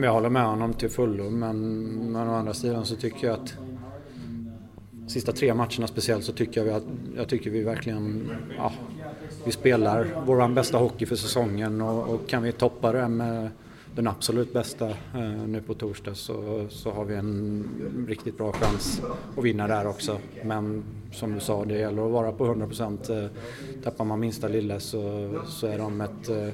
[0.03, 3.57] Jag håller med honom till fullo men, men å andra sidan så tycker jag att
[5.07, 6.83] sista tre matcherna speciellt så tycker jag att
[7.15, 8.71] jag tycker vi verkligen ja,
[9.45, 13.49] vi spelar vår bästa hockey för säsongen och, och kan vi toppa det med
[13.95, 19.01] den absolut bästa eh, nu på torsdag så, så har vi en riktigt bra chans
[19.37, 20.17] att vinna där också.
[20.43, 23.09] Men som du sa, det gäller att vara på 100 procent.
[23.09, 23.25] Eh,
[23.83, 26.47] tappar man minsta lilla så, så är de ett, eh,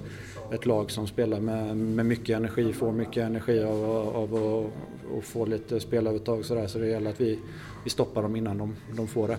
[0.53, 4.69] ett lag som spelar med, med mycket energi, får mycket energi av, av
[5.17, 6.67] att få lite spelövertag sådär.
[6.67, 7.39] Så det gäller att vi,
[7.83, 9.37] vi stoppar dem innan de, de får det.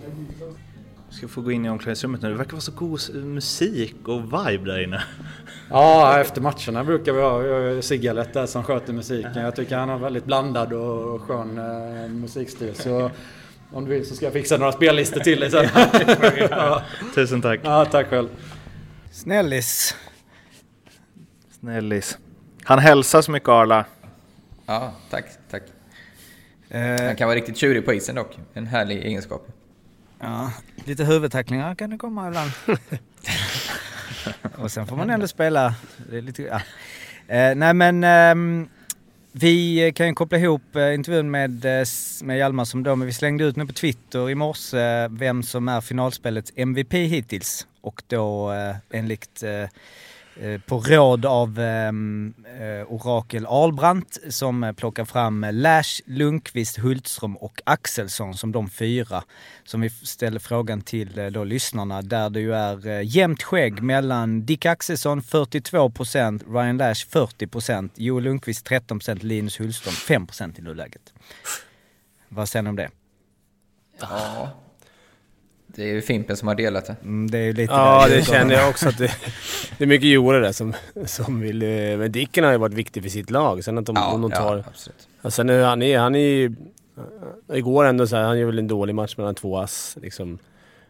[1.11, 2.29] Ska få gå in i omklädningsrummet nu.
[2.29, 5.03] Det verkar vara så god musik och vibe där inne.
[5.71, 9.35] Ja, efter matcherna brukar vi ha Sigalet där som sköter musiken.
[9.35, 12.75] Jag tycker han har väldigt blandad och skön eh, musikstil.
[12.75, 13.11] Så
[13.71, 15.67] om du vill så ska jag fixa några spellistor till dig sen.
[16.49, 16.81] ja.
[17.15, 17.59] Tusen tack.
[17.63, 18.27] Ja, tack själv.
[19.11, 19.95] Snällis.
[21.59, 22.17] Snällis.
[22.63, 23.85] Han hälsar så mycket Arla.
[24.65, 25.63] Ja, tack, tack.
[26.69, 28.37] Eh, Han kan vara riktigt tjurig på isen dock.
[28.53, 29.47] En härlig egenskap.
[30.19, 30.51] Ja,
[30.85, 32.51] lite huvudtacklingar kan det komma ibland.
[34.55, 35.75] och sen får man ändå spela.
[36.09, 36.61] Lite, ja.
[37.35, 38.69] eh, nej men ehm,
[39.31, 41.85] vi kan ju koppla ihop eh, intervjun med, eh,
[42.23, 45.43] med Hjalmar som då, men vi slängde ut nu på Twitter i morse eh, vem
[45.43, 47.67] som är finalspelets MVP hittills.
[47.81, 49.69] Och då eh, enligt eh, eh,
[50.41, 56.77] Eh, på råd av ehm, eh, Orakel Ahlbrandt som eh, plockar fram eh, Lash, Lundqvist,
[56.77, 59.23] Hultström och Axelsson som de fyra.
[59.63, 64.65] Som vi ställer frågan till då lyssnarna där det ju är jämnt skägg mellan Dick
[64.65, 71.13] Axelsson 42%, Ryan Lash 40%, Joel Lundqvist 13%, Linus Hultström 5% i nuläget.
[72.29, 72.89] Vad säger ni om det?
[73.99, 74.49] Ja.
[75.75, 76.95] Det är ju Fimpen som har delat det.
[77.03, 79.11] Mm, det är lite Ja, det känner jag också att det,
[79.77, 80.73] det är mycket Jore där som,
[81.05, 81.61] som vill...
[81.63, 83.63] eh, Men Dicken har ju varit viktig för sitt lag.
[83.63, 84.57] Sen att de, Ja, om de tar...
[84.57, 85.07] ja, absolut.
[85.21, 86.55] Ja, sen är han, är, han är ju...
[87.53, 89.97] Igår ändå så här, han gör väl en dålig match mellan två ass.
[90.01, 90.37] Liksom.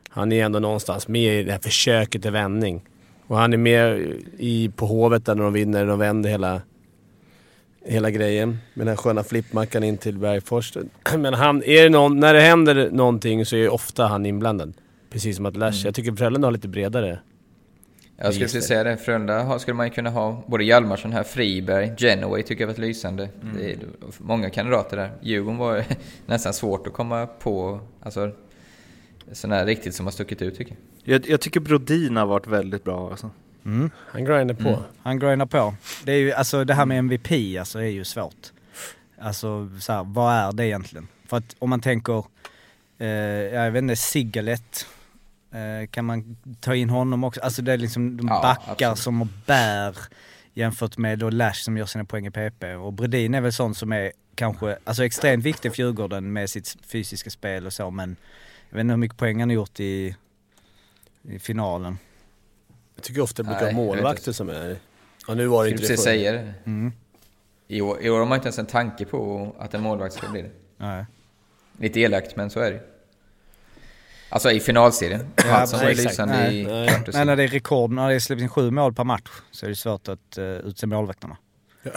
[0.09, 2.81] Han är ändå någonstans med i det här försöket till vändning.
[3.27, 6.61] Och han är med i, på Hovet där när de vinner, de vänder hela,
[7.85, 8.49] hela grejen.
[8.49, 10.77] Med den här sköna flippmackan in till Bergfors.
[11.17, 14.73] Men han, är det någon, när det händer någonting så är ofta han inblandad.
[15.09, 15.75] Precis som att Lash.
[15.77, 15.85] Mm.
[15.85, 17.19] Jag tycker Frölunda har lite bredare
[18.17, 18.59] Jag skulle register.
[18.61, 22.61] säga det, Frölunda har- skulle man ju kunna ha både Hjalmarsson här, Friberg, Genoway tycker
[22.63, 23.29] jag varit lysande.
[23.59, 23.77] Det är
[24.17, 25.11] många kandidater där.
[25.21, 25.83] Djurgården var
[26.25, 28.31] nästan svårt att komma på, alltså
[29.31, 31.15] sådana här riktigt som har stuckit ut tycker jag.
[31.15, 33.29] Jag, jag tycker Brodin har varit väldigt bra alltså.
[33.65, 33.91] Mm.
[33.95, 34.69] Han grindar på.
[34.69, 34.81] Mm.
[35.03, 35.75] Han grindar på.
[36.05, 38.47] Det är ju, alltså det här med MVP alltså är ju svårt.
[39.21, 41.07] Alltså så här, vad är det egentligen?
[41.25, 42.25] För att om man tänker,
[42.97, 44.87] eh, jag vet inte, Sigalet,
[45.51, 47.41] eh, kan man ta in honom också?
[47.41, 48.97] Alltså det är liksom de Ja, backar absolut.
[48.99, 49.97] som bär
[50.53, 52.63] jämfört med då Lash som gör sina poäng i PP.
[52.75, 56.77] Och Bredin är väl sån som är kanske, alltså extremt viktig för Djurgården med sitt
[56.87, 58.15] fysiska spel och så men
[58.69, 60.15] jag vet inte hur mycket poäng han har gjort i,
[61.23, 61.97] i finalen.
[62.99, 64.77] Jag tycker ofta det brukar Nej, vara målvakter som är...
[65.27, 65.95] Ja nu var det inte det förr.
[65.95, 66.53] säga det.
[66.65, 66.91] Mm.
[67.67, 70.27] I år, I år har man inte ens en tanke på att en målvakt ska
[70.27, 70.49] bli det.
[70.77, 71.05] Nej.
[71.79, 72.81] Lite elakt, men så är det
[74.29, 75.27] Alltså i finalserien.
[75.49, 76.29] Mattsson var ju exakt.
[76.29, 76.59] Nej.
[76.59, 77.03] i Nej.
[77.13, 79.69] Nej, när det är rekord, när det släpps in sju mål per match så är
[79.69, 81.37] det svårt att uh, utse målvakterna.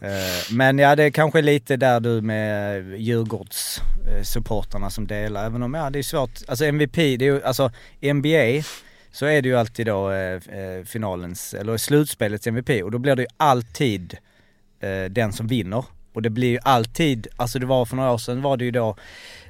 [0.00, 5.74] Eh, men ja, det är kanske lite där du med Djurgårdssupportrarna som delar, även om
[5.74, 6.30] ja, det är svårt.
[6.48, 8.62] Alltså MVP, det är ju, alltså NBA
[9.18, 13.16] så är det ju alltid då eh, eh finalens, eller slutspelets MVP och då blir
[13.16, 14.16] det ju alltid
[14.80, 15.84] eh, den som vinner.
[16.12, 18.70] Och det blir ju alltid, alltså det var för några år sedan var det ju
[18.70, 18.96] då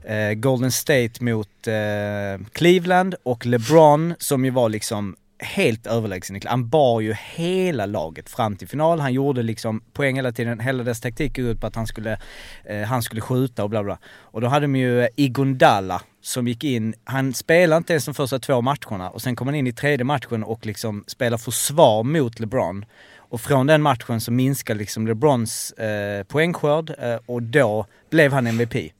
[0.04, 6.36] eh, Golden State mot eh, Cleveland och LeBron som ju var liksom helt överlägsen.
[6.36, 9.00] i- Han bar ju hela laget fram till final.
[9.00, 10.60] Han gjorde liksom poäng hela tiden.
[10.60, 12.18] Hela dess taktik gick ut på att han skulle,
[12.64, 13.98] eh, han skulle skjuta och bla bla.
[14.20, 18.14] Och då hade de ju eh, Igondala som gick in, han spelade inte ens de
[18.14, 22.02] första två matcherna och sen kom han in i tredje matchen och liksom spelar försvar
[22.02, 22.84] mot LeBron.
[23.30, 28.46] Och från den matchen så minskade liksom LeBrons eh, poängskörd eh, och då blev han
[28.46, 28.92] MVP.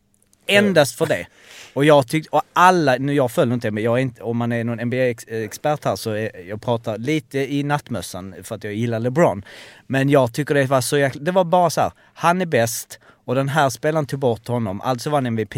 [0.48, 1.26] Endast för det.
[1.72, 4.52] Och jag tyckte, och alla, nu jag följer inte men jag är inte, om man
[4.52, 9.00] är någon NBA-expert här så är, jag pratar lite i nattmössan för att jag gillar
[9.00, 9.44] LeBron.
[9.86, 12.98] Men jag tycker det var så jäkla, det var bara så här, han är bäst
[13.24, 15.56] och den här spelaren tog bort honom, alltså var han MVP.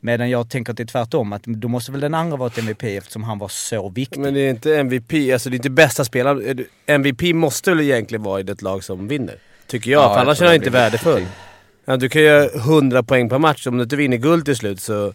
[0.00, 2.58] Medan jag tänker att det är tvärtom, att då måste väl den andra vara ett
[2.58, 4.20] MVP eftersom han var så viktig.
[4.20, 6.64] Men det är inte MVP, alltså det är inte bästa spelaren.
[6.86, 9.34] MVP måste väl egentligen vara i det lag som vinner?
[9.66, 11.26] Tycker jag, Ja, för jag annars är han inte värdefull.
[11.84, 14.80] Ja, du kan göra 100 poäng per match, om du inte vinner guld till slut
[14.80, 15.14] så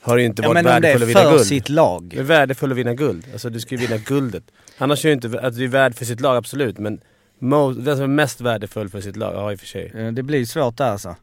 [0.00, 1.46] har du inte Ja, varit men om det är värdefull att vinna för guld.
[1.46, 2.02] sitt lag.
[2.04, 3.26] Du är värdefull att vinna guld.
[3.32, 4.44] Alltså du ska ju vinna guldet.
[4.78, 6.78] Annars är du inte, att du är värd för sitt lag, absolut.
[6.78, 7.00] Men
[7.84, 9.92] den som är mest värdefull för sitt lag, ja i och för sig.
[9.94, 11.16] Eh, Det blir svårt där alltså.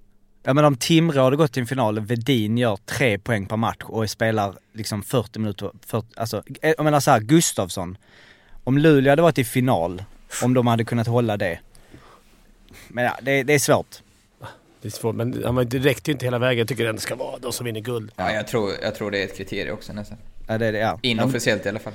[0.44, 3.78] Ja men om Timrå hade gått till en final, Vedin gör tre poäng per match
[3.84, 7.98] och spelar liksom 40 minuter, 40, alltså, eh, jag menar såhär, Gustavsson.
[8.64, 10.04] Om Luleå hade varit i final,
[10.44, 11.60] om de hade kunnat hålla det.
[12.88, 14.02] Men ja, det, det är svårt.
[14.82, 16.58] Det är svårt, men han var- det räckte ju inte hela vägen.
[16.60, 18.12] Jag tycker det ska vara de som vinner guld.
[18.16, 20.18] Ja, jag tror, jag tror det är ett kriterium också nästan.
[20.48, 21.00] Ja, det är det, ja.
[21.02, 21.94] Inofficiellt i alla fall.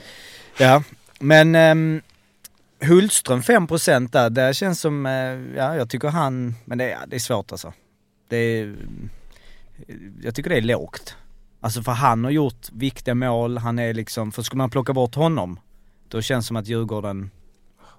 [0.58, 0.82] Ja,
[1.20, 2.00] men um,
[2.80, 5.12] Hultström 5% där, det känns som, eh,
[5.56, 7.72] ja jag tycker han, men det, ja, det är svårt alltså.
[8.28, 8.76] Det är,
[10.22, 11.16] jag tycker det är lågt.
[11.60, 15.14] Alltså för han har gjort viktiga mål, han är liksom, för skulle man plocka bort
[15.14, 15.60] honom,
[16.08, 17.30] då känns det som att Djurgården,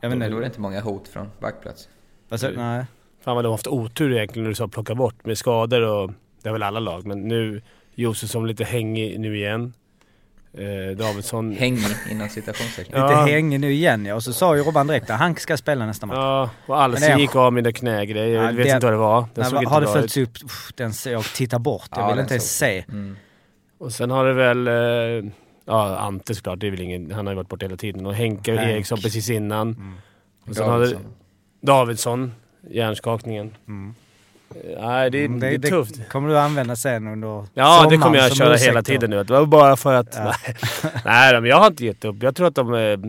[0.02, 0.38] jag vet Då inte.
[0.38, 1.90] är det inte många hot från backplats.
[2.30, 2.86] Alltså, nej.
[3.26, 6.12] Fan vad de har haft otur egentligen när du sa plocka bort med skador och
[6.44, 7.06] det har väl alla lag.
[7.06, 7.62] Men nu
[7.96, 9.74] Josefsson lite hängig nu igen.
[10.54, 11.52] Eh, Davidsson...
[11.56, 13.02] Hängig inom citationstecken.
[13.02, 14.16] Lite hängig nu igen ja.
[14.16, 16.16] Och så sa ju Robban direkt att han ska spela nästa match.
[16.18, 18.36] Ja, och det är- gick av med det knägrejer.
[18.36, 19.22] Jag Ja, vet det- inte vad det var.
[19.22, 20.44] Den Nej, såg va- inte har det följts upp?
[20.46, 21.88] Uff, Den ser jag tittar bort.
[21.92, 22.86] Jag Ja, vill inte ens se.
[22.90, 23.16] Mm.
[23.78, 24.68] Och sen har det väl...
[24.68, 25.32] Eh,
[25.66, 26.60] ja, Ante såklart.
[26.60, 28.06] Det är väl ingen, han har ju varit borta hela tiden.
[28.06, 28.72] Och Henke Henk.
[28.72, 29.68] Eriksson precis innan.
[29.74, 29.94] Mm.
[30.50, 30.98] Och sen har det
[31.62, 32.32] Davidsson.
[32.70, 33.56] Hjärnskakningen.
[33.68, 33.94] Mm.
[34.56, 36.10] Eh, Nej, det, Mm, det, är tufft.
[36.10, 39.24] kommer du använda sen under Ja, det kommer jag som köra hela tiden nu.
[39.24, 40.16] Det var bara för att...
[40.16, 40.34] Ja.
[41.06, 42.24] Nej, men jag har inte gett upp.
[42.24, 42.74] Jag tror att de...
[42.74, 43.00] eh,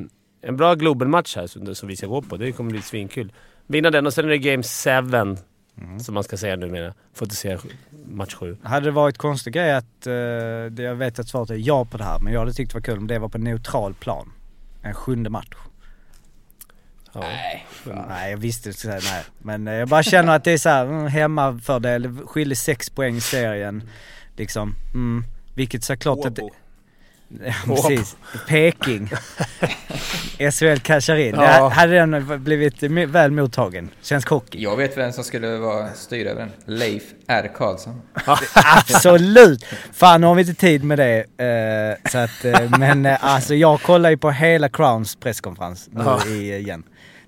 [0.49, 2.37] En bra Globen-match här som, som vi ska gå på.
[2.37, 3.33] Det kommer bli svinkul.
[3.67, 4.91] Vinna den och sen är det Game 7.
[5.83, 6.01] Mm.
[6.01, 6.95] Som man ska säga numera.
[7.15, 7.59] Får inte säga
[8.13, 8.57] match 7.
[8.63, 10.03] Hade det varit konstig grej att,
[10.71, 12.77] det, jag vet att svaret är ja på det här, men jag hade tyckt det
[12.77, 14.33] var kul om det var på neutral plan.
[14.83, 15.49] En sjunde match.
[17.21, 18.07] Ja.
[18.09, 19.25] Nej, jag visste att du skulle säga nej.
[19.39, 22.91] Men eh, jag bara känner att det är så här, mm, hemmafördel, det skiljer sex
[22.91, 23.89] poäng i serien.
[24.37, 25.25] Liksom, mm,
[25.55, 26.39] vilket såklart att...
[27.45, 28.17] Ja, precis.
[28.49, 29.11] Peking.
[30.53, 31.35] SHL cashar in.
[31.35, 31.69] Ja.
[31.69, 33.91] Hade den blivit väl mottagen?
[34.03, 34.63] Svensk hockey?
[34.63, 36.77] Jag vet vem som skulle vara styra över den.
[36.77, 37.51] Leif R.
[37.55, 38.03] Karlsson.
[38.55, 39.65] Absolut!
[39.93, 41.19] Fan nu har vi inte tid med det.
[42.05, 46.03] eh, så att, eh, men eh, alltså jag kollar ju på hela Crowns presskonferens nu
[46.05, 46.27] Ja.
[46.27, 46.83] igen.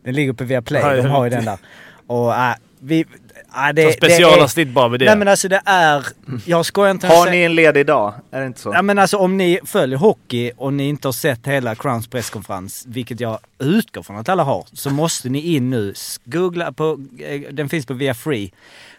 [0.09, 1.59] Den ligger uppe via Play, Ja, de har ju den där.
[2.07, 3.01] Och äh, vi...
[3.01, 5.07] Äh, det, specialavsnitt bara med det.
[5.07, 6.07] Nej men alltså det är...
[6.45, 7.07] Jag skojar inte.
[7.07, 8.15] Har säger- ni en ledig dag?
[8.31, 8.73] Är det inte så?
[8.75, 12.85] Ja men alltså om ni följer hockey och ni inte har sett hela Crowns presskonferens,
[12.87, 15.95] vilket jag utgår från att alla har, så måste ni in nu.
[16.25, 18.53] Googla på, eh, den finns på via free.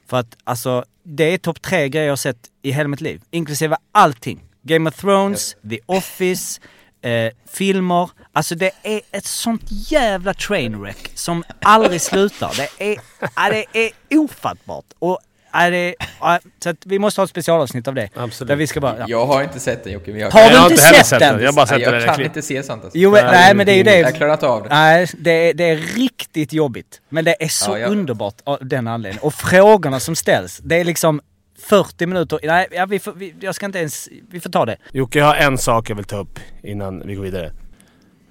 [0.08, 3.22] För att alltså, det är topp tre grejer jag har sett i hela mitt liv.
[3.32, 4.39] Inklusive allting.
[4.62, 6.62] Game of Thrones, The Office,
[7.02, 8.10] eh, filmer.
[8.34, 12.52] Alltså det är ett sånt jävla trainwreck som aldrig slutar.
[12.58, 13.00] Det är,
[13.36, 14.86] ja, det är ofattbart.
[15.00, 15.20] Och
[15.54, 15.96] Ja, det,
[16.64, 18.10] så att vi måste ha ett specialavsnitt av det.
[18.16, 18.48] Absolut.
[18.48, 19.06] Där vi ska bara, ja.
[19.08, 21.40] Jag har inte sett den Jocke, men jag Har Jag du inte heller sett den?
[21.40, 22.28] Jag har bara sett Nej, jag kan klipp.
[22.28, 22.98] inte se sånt alltså.
[22.98, 24.00] Jo, men, nej, men det är ju det.
[24.00, 24.70] Jag klarar inte av det.
[24.70, 27.02] Nej, det är, det är riktigt jobbigt.
[27.10, 29.24] Men det är så Ja, jag- underbart av den anledningen.
[29.24, 31.22] Och frågorna som ställs, det är liksom
[31.69, 32.39] 40 minuter.
[32.43, 34.10] Nej, ja, vi får, vi, jag ska inte ens...
[34.29, 34.77] Vi får ta det.
[34.91, 37.51] Jocke, jag har en sak jag vill ta upp innan vi går vidare.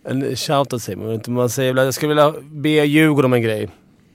[0.04, 1.30] En shoutout säger man inte.
[1.30, 3.68] Man säger, jag skulle vilja be Djurgården om en grej.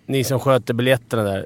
[0.05, 1.45] Ni som sköter biljetterna där.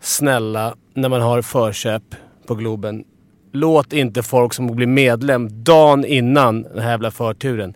[0.00, 2.02] Snälla, när man har förköp
[2.46, 3.04] på Globen.
[3.52, 7.74] Låt inte folk som blir medlem dagen innan den här jävla förturen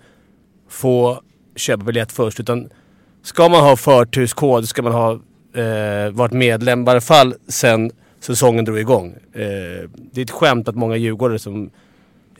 [0.68, 1.22] få
[1.56, 2.40] köpa biljett först.
[2.40, 2.70] Utan
[3.22, 5.12] ska man ha förturskod ska man ha
[5.62, 7.90] eh, varit medlem i varje fall sen
[8.20, 9.14] säsongen drog igång.
[9.32, 11.70] Eh, det är ett skämt att många djurgårdare som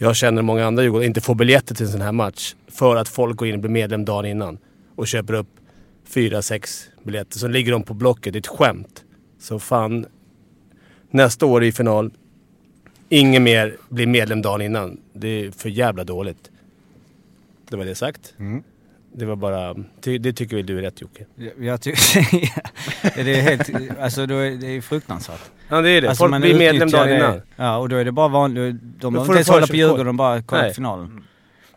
[0.02, 2.54] jag känner många andra Djurgårdare inte får biljetter till en sån här match.
[2.68, 4.58] För att folk går in och blir medlem dagen innan.
[4.94, 5.48] Och köper upp
[6.04, 7.38] fyra, sex biljetter.
[7.38, 8.32] Så ligger de på Blocket.
[8.32, 9.04] Det är ett skämt.
[9.38, 10.06] Så fan.
[11.10, 12.10] Nästa år i final.
[13.08, 15.00] Ingen mer blir medlem dagen innan.
[15.12, 16.50] Det är för jävla dåligt.
[17.70, 18.34] Det var det sagt.
[18.38, 18.62] Mm.
[19.12, 19.74] Det var bara...
[20.00, 21.24] ty- Det tycker väl du är rätt Jocke?
[21.58, 22.00] Jag, tycker...
[23.24, 23.70] det är helt...
[24.00, 25.40] Alltså då är, det är fruktansvärt.
[25.68, 26.08] Ja det är det.
[26.08, 27.40] Alltså, folk blir medlem dagen det- innan.
[27.56, 28.76] Ja, och då är det bara vanligt.
[29.00, 29.76] De behöver inte ens hålla på.
[29.76, 31.24] Djurgården, de bara kollar finalen.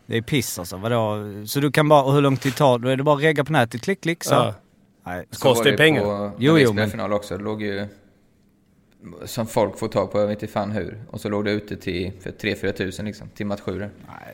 [0.05, 0.77] Det är piss alltså.
[0.77, 1.17] Vadå?
[1.47, 2.03] Så du kan bara...
[2.03, 3.81] Och hur lång tid tar Då är det bara att regga på nätet.
[3.81, 4.33] Klick, klick så.
[4.33, 4.53] Ja.
[5.05, 5.25] Nej.
[5.29, 6.31] Det kostar ju pengar.
[6.37, 7.87] Jo, jo, men- final också, det låg ju...
[9.25, 10.97] Som folk får tag på, jag vet inte fan hur.
[11.09, 13.79] Och så låg det ute till, för 3-4 tusen liksom, till match 7.
[13.79, 13.89] Nej,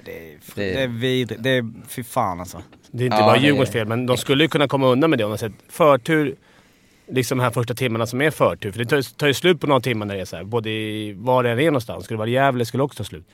[0.05, 0.38] det är...
[0.55, 1.43] Det- Det är vidrigt.
[1.43, 1.71] Det är...
[1.88, 2.62] Fy fan alltså.
[2.91, 5.19] Det är inte Ja, bara Djurgårdens fel, men de skulle ju kunna komma undan med
[5.19, 6.36] det om de sett förtur,
[7.08, 8.71] liksom de här första timmarna som är förtur.
[8.71, 10.43] För det tar, ju- tar ju slut på några timmar när det är så här.
[10.43, 12.03] både i var det än är någonstans.
[12.05, 13.25] Skulle det vara Gävle skulle också ta slut.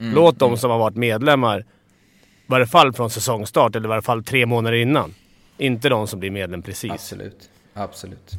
[0.00, 1.64] Mm, Låt de som har varit medlemmar, i
[2.46, 5.14] varje fall från säsongstart, eller i varje fall tre månader innan.
[5.58, 6.90] Inte de som blir medlem precis.
[6.92, 7.50] Absolut.
[7.74, 8.32] Absolut.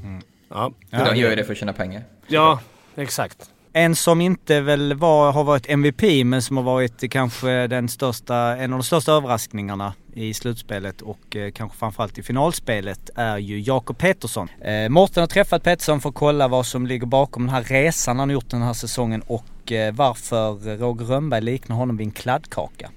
[0.49, 2.03] Ja, För de gör ju det för att tjäna pengar.
[2.27, 2.59] ja
[2.95, 3.49] exakt.
[3.73, 8.35] En som inte väl var, har varit MVP men som har varit kanske den största,
[8.35, 13.59] en av de största överraskningarna i slutspelet och eh, kanske framförallt i finalspelet är ju
[13.59, 14.47] Jakob Petersson.
[14.61, 18.19] Eh, Mårten har träffat Petersson för att kolla vad som ligger bakom den här resan
[18.19, 22.11] han har gjort den här säsongen och eh, varför Roger Rönnberg liknar honom vid en
[22.11, 22.89] kladdkaka.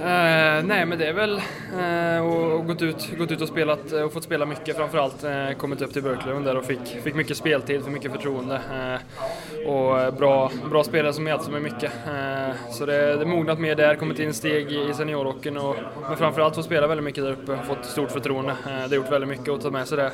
[0.00, 1.40] Eh, nej, men det är väl
[1.78, 5.24] eh, och, och gått, ut, gått ut och spelat eh, och fått spela mycket framförallt.
[5.24, 8.54] Eh, kommit upp till Björklöven där och fick, fick mycket speltid, för mycket förtroende.
[8.54, 11.92] Eh, och bra, bra spelare som hjälpte mig mycket.
[12.08, 15.76] Eh, så det, det mognat mer där, kommit in steg i seniorhockeyn och
[16.08, 18.52] men framförallt fått spela väldigt mycket där uppe och fått stort förtroende.
[18.52, 20.12] Eh, det har gjort väldigt mycket att ta med sig det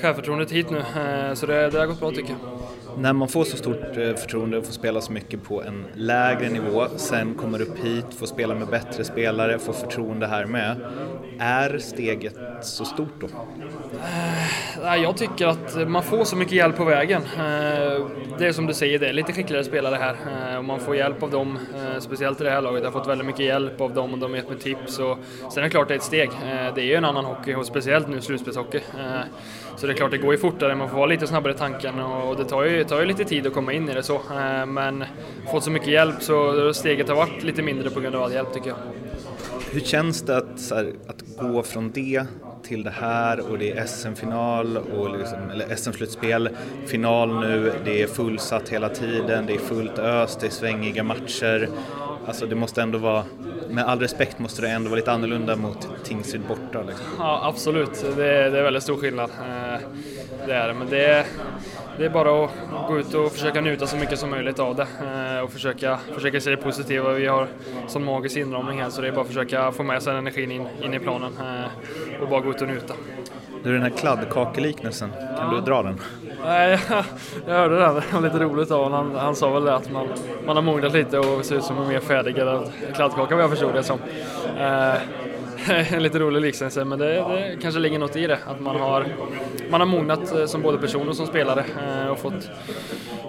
[0.00, 0.78] självförtroendet hit nu.
[0.78, 2.53] Eh, så det, det har gått bra tycker jag.
[2.98, 6.48] När man får så stort eh, förtroende och får spela så mycket på en lägre
[6.48, 10.76] nivå, sen kommer upp hit, får spela med bättre spelare, får förtroende här med.
[11.38, 13.26] Är steget så stort då?
[14.84, 17.22] Eh, jag tycker att man får så mycket hjälp på vägen.
[17.22, 18.06] Eh,
[18.38, 21.22] det är som du säger, det är lite skickligare spelare här och man får hjälp
[21.22, 21.58] av dem,
[22.00, 22.82] speciellt i det här laget.
[22.82, 24.98] Jag har fått väldigt mycket hjälp av dem och de har gett mig tips.
[24.98, 25.18] Och
[25.52, 26.30] sen är det klart det är ett steg.
[26.74, 28.80] Det är ju en annan hockey och speciellt nu slutspelshockey.
[29.76, 32.00] Så det är klart det går ju fortare, man får vara lite snabbare i tanken
[32.00, 34.14] och det tar ju, tar ju lite tid att komma in i det så.
[34.14, 35.04] Eh, men
[35.52, 38.52] fått så mycket hjälp så steget har varit lite mindre på grund av all hjälp
[38.54, 38.76] tycker jag.
[39.72, 42.26] Hur känns det att, så här, att gå från det
[42.62, 46.48] till det här och det är SM-final och liksom, eller SM-slutspel,
[46.86, 51.68] final nu, det är fullsatt hela tiden, det är fullt ös, det är svängiga matcher.
[52.26, 53.24] Alltså det måste ändå vara,
[53.70, 56.82] med all respekt måste det ändå vara lite annorlunda mot Tingsryd borta.
[56.82, 57.06] Liksom.
[57.18, 58.04] Ja, absolut.
[58.16, 59.30] Det är, det är väldigt stor skillnad.
[59.30, 59.80] Eh,
[60.46, 60.72] Det är.
[60.72, 61.24] Men det är,
[61.98, 62.50] det är bara att
[62.88, 64.86] gå ut och försöka njuta så mycket som möjligt av det
[65.36, 67.12] eh, och försöka, försöka se det positiva.
[67.12, 67.48] Vi har
[67.88, 70.66] sån magisk inramning här så det är bara att försöka få med sig energin in,
[70.82, 72.94] in i planen eh, och bara gå ut och njuta.
[73.64, 76.00] Du, den här kladdkakeliknelsen, kan du dra den?
[76.44, 77.04] Nej, jag,
[77.46, 77.80] jag hörde det.
[77.80, 79.10] Det var lite roligt av honom.
[79.10, 80.08] Han, han sa väl det att man,
[80.46, 83.74] man har mognat lite och ser ut som en mer färdigare kladdkaka vad jag förstod
[83.74, 83.98] det som.
[84.58, 84.94] Eh,
[85.68, 88.38] en lite rolig liknelse men det, det kanske ligger något i det.
[88.46, 89.06] Att man har,
[89.70, 92.50] man har mognat eh, som både person och som spelare eh, och fått,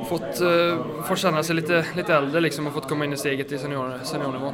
[0.09, 3.51] fått, eh, fått känna sig lite, lite äldre liksom och fått komma in i steget
[3.51, 4.53] i senior, seniornivån.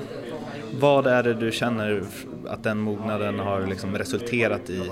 [0.80, 2.04] Vad är det du känner
[2.48, 4.92] att den mognaden har liksom resulterat i,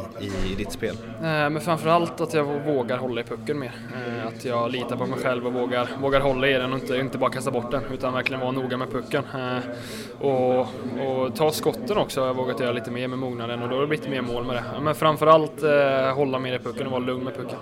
[0.51, 0.95] i ditt spel?
[1.15, 3.71] Eh, Men framförallt att jag vågar hålla i pucken mer.
[3.95, 6.97] Eh, Att jag litar på mig själv och vågar, vågar hålla i den och inte,
[6.97, 9.23] inte bara kasta bort den utan verkligen vara noga med pucken.
[9.35, 13.69] Eh, Och, och ta skotten också har jag vågat göra lite mer med mognaden och
[13.69, 14.63] då har det blivit mer mål med det.
[14.81, 17.57] Men framförallt eh, hålla mer i pucken och vara lugn med pucken.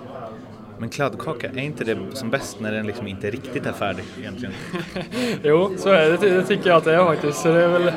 [0.80, 4.54] Men kladdkaka, är inte det som bäst när den liksom inte riktigt är färdig egentligen?
[5.42, 6.16] Jo, så är det.
[6.16, 7.38] Det, tycker jag att det är faktiskt.
[7.38, 7.92] Så det är väl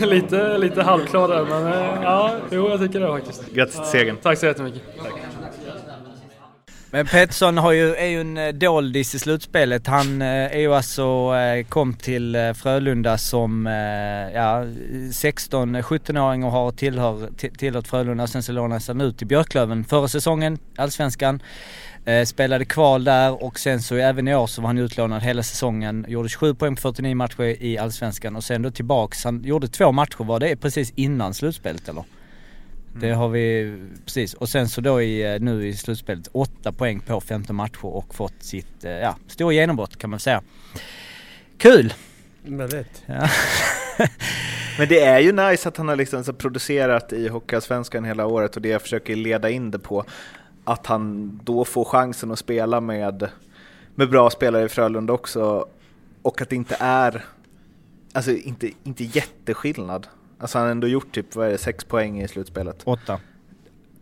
[0.10, 3.52] lite, lite halvklar där men eh, ja, jo jag tycker det faktiskt.
[3.54, 4.16] Grattis till segern.
[4.22, 4.82] Tack så jättemycket.
[6.90, 9.86] Men Pettersson har ju, är ju en eh, doldis i slutspelet.
[9.86, 11.32] Han eh, är ju alltså,
[11.68, 13.66] kom till Frölunda som
[14.34, 14.64] ja,
[15.12, 18.26] 16-17-åring och har tillhör, ti- tillhört Frölunda.
[18.26, 21.42] Sen så lånades han ut till Björklöven förra säsongen, Allsvenskan.
[22.08, 25.42] Eh, spelade kval där och sen så även i år så var han utlånad hela
[25.42, 26.04] säsongen.
[26.08, 29.24] Gjorde 27 poäng på 49 matcher i Allsvenskan och sen då tillbaks.
[29.24, 32.04] Han gjorde två matcher, var det precis innan slutspelet eller?
[33.00, 34.34] Det har vi, precis.
[34.34, 38.14] Och sen så då i, eh, nu i slutspelet 8 poäng på 15 matcher och
[38.14, 40.42] fått sitt, eh, ja, stora genombrott kan man säga.
[41.58, 41.94] Kul!
[42.42, 43.02] Väldigt.
[43.06, 43.28] Ja.
[44.78, 48.62] Men det är ju nice att han har liksom producerat i Hockeyallsvenskan hela året och
[48.62, 50.04] det jag försöker leda in det på,
[50.68, 53.30] att han då får chansen att spela med,
[53.94, 55.68] med bra spelare i Frölunda också
[56.22, 57.24] och att det inte är,
[58.12, 60.06] alltså inte, inte jätteskillnad.
[60.38, 62.82] Alltså han har ändå gjort typ, vad är det, sex poäng i slutspelet?
[62.84, 63.20] Åtta.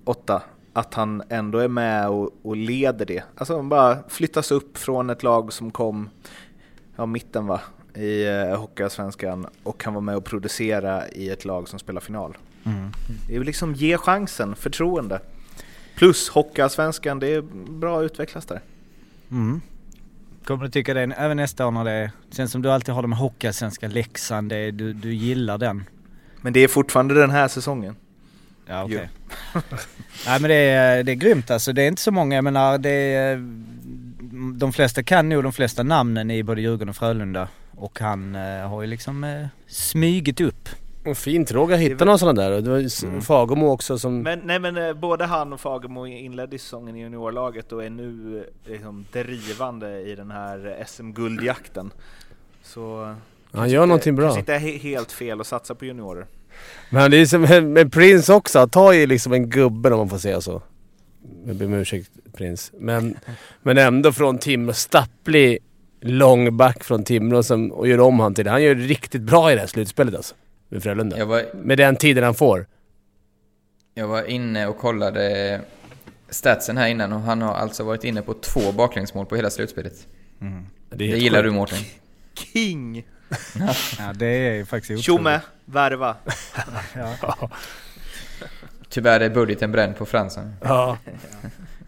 [0.05, 0.43] Åtta.
[0.73, 3.23] Att han ändå är med och, och leder det.
[3.37, 6.11] Alltså han bara flyttas upp från ett lag som kom,
[6.97, 7.61] ja mitten va,
[7.95, 12.37] i eh, Hockeyallsvenskan och kan vara med och producera i ett lag som spelar final.
[12.65, 12.91] Mm.
[13.29, 15.21] Det är liksom ge chansen, förtroende.
[15.97, 18.61] Plus Hockeyallsvenskan, det är bra att utvecklas där.
[19.31, 19.61] Mm.
[20.45, 23.03] Kommer du tycka det även nästa år när det är, sen som du alltid har
[23.03, 25.85] de Hockeyallsvenska Leksand, det är, du, du gillar den?
[26.41, 27.97] Men det är fortfarande den här säsongen.
[28.67, 29.09] Ja okej.
[30.27, 31.73] Nej men det är, det är grymt alltså.
[31.73, 33.37] Det är inte så många, jag menar det är,
[34.59, 37.49] De flesta kan nog de flesta namnen i både Djurgården och Frölunda.
[37.77, 40.69] Och han eh, har ju liksom eh, smygit upp.
[41.07, 42.51] Och fint Roger att hitta någon sån där.
[42.51, 43.23] Det var Mm.
[43.23, 44.23] Fagemo också som...
[44.23, 48.39] Men, nej, men eh, både han och Fagemo inledde säsongen i juniorlaget och är nu
[48.65, 51.91] eh, liksom drivande i den här SM-guldjakten.
[52.63, 53.15] Så...
[53.53, 54.25] Han gör någonting bra.
[54.25, 56.27] Kanske inte helt fel att satsa på juniorer.
[56.91, 59.99] Men det är som med med Prince också, han tar ju liksom en gubbe om
[59.99, 60.63] man får säga så.
[61.47, 62.73] Jag ber om ursäkt Prince.
[62.79, 63.17] Men,
[63.63, 65.59] men ändå från Timrå, stapplig
[66.01, 68.51] långback från Timrå som, och gör om han till det.
[68.51, 70.35] Han gör riktigt bra i det här slutspelet alltså.
[70.69, 71.25] Med Frölunda.
[71.25, 72.67] Var, Med den tiden han får.
[73.95, 75.61] jag var inne och kollade
[76.29, 80.07] statsen här innan och han har alltså varit inne på två baklängsmål på hela slutspelet.
[80.39, 80.47] Det
[80.95, 81.53] är Det, helt gillar sjukt.
[81.53, 81.79] du Mårten?
[82.35, 83.07] King!
[83.99, 85.05] ja, det är faktiskt.
[85.05, 86.17] Tjomme, värva.
[86.95, 87.51] ja.
[88.89, 90.53] Tyvärr är budgeten bränd på Fransson.
[90.63, 90.99] Ja.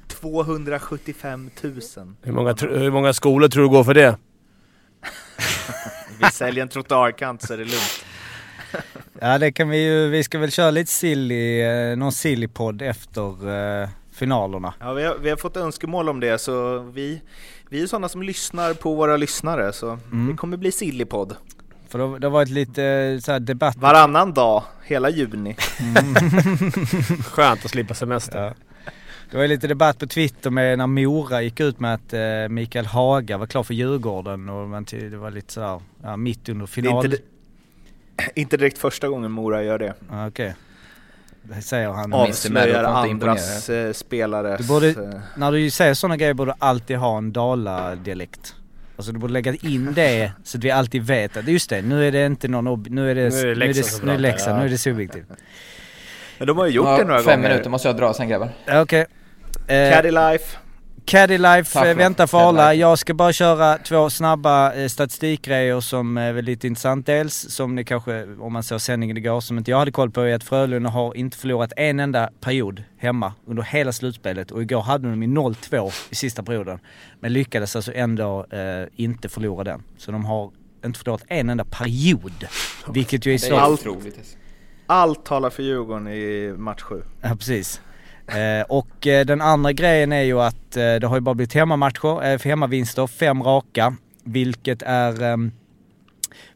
[0.08, 1.72] 275 000.
[2.22, 4.16] Hur många, hur många skolor tror du går för det?
[6.20, 8.04] Vi säljer en trottoarkant så är det lugnt.
[9.20, 13.50] Ja det kan vi ju, vi ska väl köra lite silly, eh, någon silly-podd efter
[13.82, 14.74] eh, finalerna.
[14.80, 17.22] Ja, vi, har, vi har fått önskemål om det så vi,
[17.68, 20.28] vi är sådana som lyssnar på våra lyssnare så Mm.
[20.30, 21.36] det kommer bli sillypodd.
[21.88, 23.76] För det, det har varit lite eh, så här debatt.
[23.76, 25.56] Varannan dag, hela juni.
[27.24, 28.44] Skönt att slippa semester.
[28.44, 28.52] Ja.
[29.30, 32.86] Det var lite debatt på Twitter med när Mora gick ut med att eh, Mikael
[32.86, 36.70] Haga var klar för Djurgården och man det var lite sådär, ja, mitt under Det
[36.70, 37.04] är final.
[37.04, 37.18] inte,
[38.34, 39.94] inte direkt första gången Mora gör det.
[40.10, 40.54] Ja, Okej.
[41.42, 42.12] Det säger han.
[42.12, 44.60] Avslöjar andras eh, spelares...
[44.60, 48.54] Du borde, eh, när du säger sådana grejer borde du alltid ha en Dala-dialekt.
[48.96, 52.06] Alltså du borde lägga in det så att vi alltid vet att just det, nu
[52.08, 54.36] är det inte någon ob- nu är det, Nu är det Leksand nu är det,
[54.46, 54.58] ja.
[54.58, 55.26] nu är det subjektivt.
[56.38, 57.48] Men de har ju gjort Ja, det några fem gånger.
[57.48, 58.50] minuter måste jag dra sen grabbar.
[58.82, 59.06] Okej.
[59.66, 60.56] Eh, Caddy Life.
[61.08, 62.74] Caddy Life Tack, eh, väntar för alla.
[62.74, 67.06] Jag ska bara köra två snabba eh, statistikgrejer som är väl lite intressant.
[67.06, 70.20] Dels som ni kanske, om man såg sändningen igår, som inte jag hade koll på,
[70.20, 74.80] är att Frölunda har inte förlorat en enda period hemma under hela slutspelet och igår
[74.80, 76.78] hade de i 0-2 i sista perioden.
[77.20, 79.82] Men lyckades alltså ändå eh, inte förlora den.
[79.98, 80.50] Så de har
[80.84, 82.46] inte förlorat en enda period.
[82.88, 83.54] Vilket ju är Det så...
[83.54, 84.36] är Allt- otroligt.
[84.86, 87.02] Allt talar för Djurgården i match 7.
[87.20, 87.80] Ja precis.
[88.28, 91.54] Eh, och eh, den andra grejen är ju att eh, det har ju bara blivit
[91.54, 93.96] hemmamatcher, eh, hemmavinster, fem raka.
[94.24, 95.52] Vilket är ehm,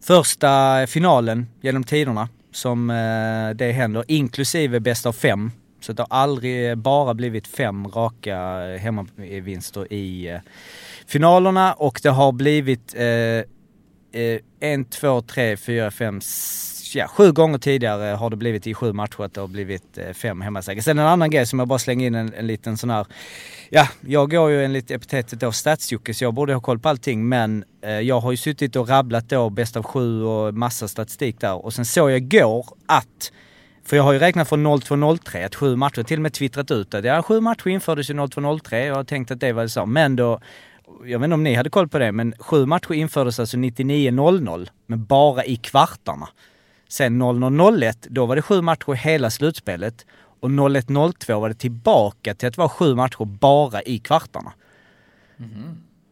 [0.07, 5.51] första finalen genom tiderna som eh, det händer, inklusive bäst av fem.
[5.81, 10.41] Så det har aldrig eh, bara blivit fem raka eh, hemmavinster i eh,
[11.07, 13.05] finalerna och det har blivit eh,
[14.23, 16.21] eh, en, två, tre, fyra, fem,
[16.95, 20.13] ja, sju gånger tidigare har det blivit i sju matcher att det har blivit eh,
[20.13, 20.83] fem hemmasegrar.
[20.83, 23.07] Sen en annan grej som jag bara slänger in en, en liten sån här,
[23.71, 27.29] ja, jag går ju enligt epitetet då stats så jag borde ha koll på allting
[27.29, 31.41] men eh, jag har ju suttit och rabblat då bäst av sju och massa statistik
[31.41, 33.33] där och sen såg jag igår att
[33.85, 36.95] för jag har ju räknat från 0203 att sju matcher, till och med twittrat ut
[36.95, 39.87] att ja, sju matcher infördes ju 0203 jag har tänkt att det var så.
[39.87, 40.41] Men då,
[41.05, 44.69] jag vet inte om ni hade koll på det, men sju matcher infördes alltså 99.00,
[44.87, 46.29] men bara i kvartarna.
[46.93, 50.07] Sen 00.01, då var det sju matcher i hela slutspelet.
[50.41, 54.53] Och 01.02 var det tillbaka till att vara sju matcher bara i kvartarna.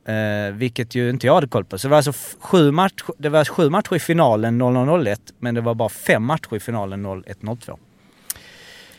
[0.05, 1.79] Eh, vilket ju inte jag hade koll på.
[1.79, 5.61] Så det var alltså sju, match, det var sju matcher i finalen 00.01, men det
[5.61, 7.79] var bara fem matcher i finalen 01.02.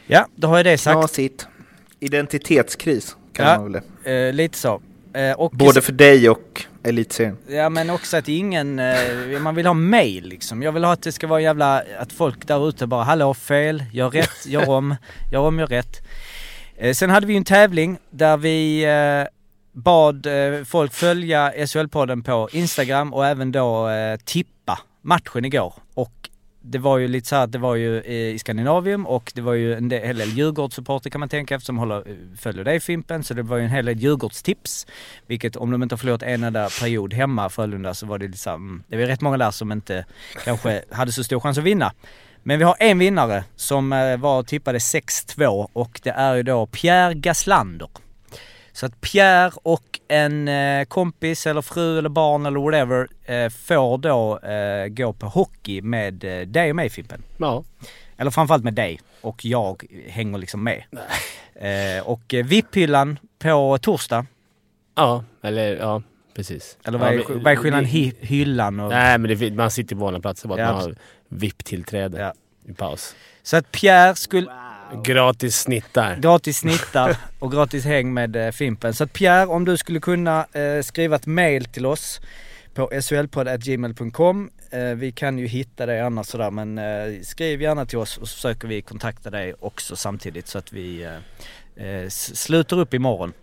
[0.07, 0.93] Ja, då har jag det sagt.
[0.99, 1.47] Knasigt.
[1.99, 3.57] Identitetskris kan Ja.
[3.57, 3.81] man väl
[4.27, 4.81] Eh, lite så.
[5.13, 7.37] Eh, och Både för dig och elitserien.
[7.47, 10.63] Ja men också att ingen, eh, man vill ha mail liksom.
[10.63, 13.83] Jag vill ha att det ska vara jävla, att folk där ute bara hallå fel,
[13.91, 14.95] gör rätt, gör om,
[15.31, 16.07] gör om, gör rätt.
[16.77, 19.27] Eh, sen hade vi ju en tävling där vi eh,
[19.73, 20.27] bad
[20.65, 23.89] folk följa SHL-podden på Instagram och även då
[24.25, 25.73] tippa matchen igår.
[25.93, 26.29] Och
[26.61, 29.53] det var ju lite så att det var ju eh, i Skandinavium och det var
[29.53, 33.23] ju en hel del Djurgårdssupporter kan man tänka eftersom håller, eh, följer dig Fimpen.
[33.23, 34.87] Så det var ju en hel del Djurgårdstips.
[35.27, 38.49] Vilket om de inte har förlorat en enda period hemma Frölunda så var det lite
[38.49, 40.05] mm, det var rätt många där som inte
[40.43, 41.93] kanske hade så stor chans att vinna.
[42.43, 46.65] Men vi har en vinnare som eh, var tippade 6-2 och det är ju då
[46.65, 47.89] Pierre Gaslander.
[48.73, 53.97] Så att Pierre och en eh, kompis eller fru eller barn eller whatever eh, får
[53.97, 57.23] då eh, gå på hockey med eh, dig och mig Fimpen.
[57.37, 57.63] Ja.
[58.17, 60.83] Eller framförallt med dig och jag hänger liksom med.
[61.55, 64.25] Eh, och eh, VIP-hyllan på torsdag.
[64.95, 66.01] Ja, eller ja,
[66.35, 66.77] precis.
[66.85, 68.89] Eller vad är, ja, vad är skillnaden hy, hyllan och...
[68.89, 70.95] Nej men det, man sitter på vanliga platser bara Ja, att man har
[71.27, 72.33] VIP-tillträde Ja.
[72.71, 73.15] i paus.
[73.43, 74.51] Så att Pierre skulle...
[75.03, 76.15] Gratis snittar.
[76.15, 78.93] Gratis snittar och gratis häng med eh, Fimpen.
[78.93, 82.21] Så att Pierre, om du skulle kunna eh, skriva ett mail till oss
[82.73, 84.49] på solpodd.gmail.com.
[84.71, 88.27] Eh, vi kan ju hitta dig annars sådär men eh, skriv gärna till oss och
[88.29, 91.07] så försöker vi kontakta dig också samtidigt så att vi
[92.09, 93.33] sluter upp imorgon.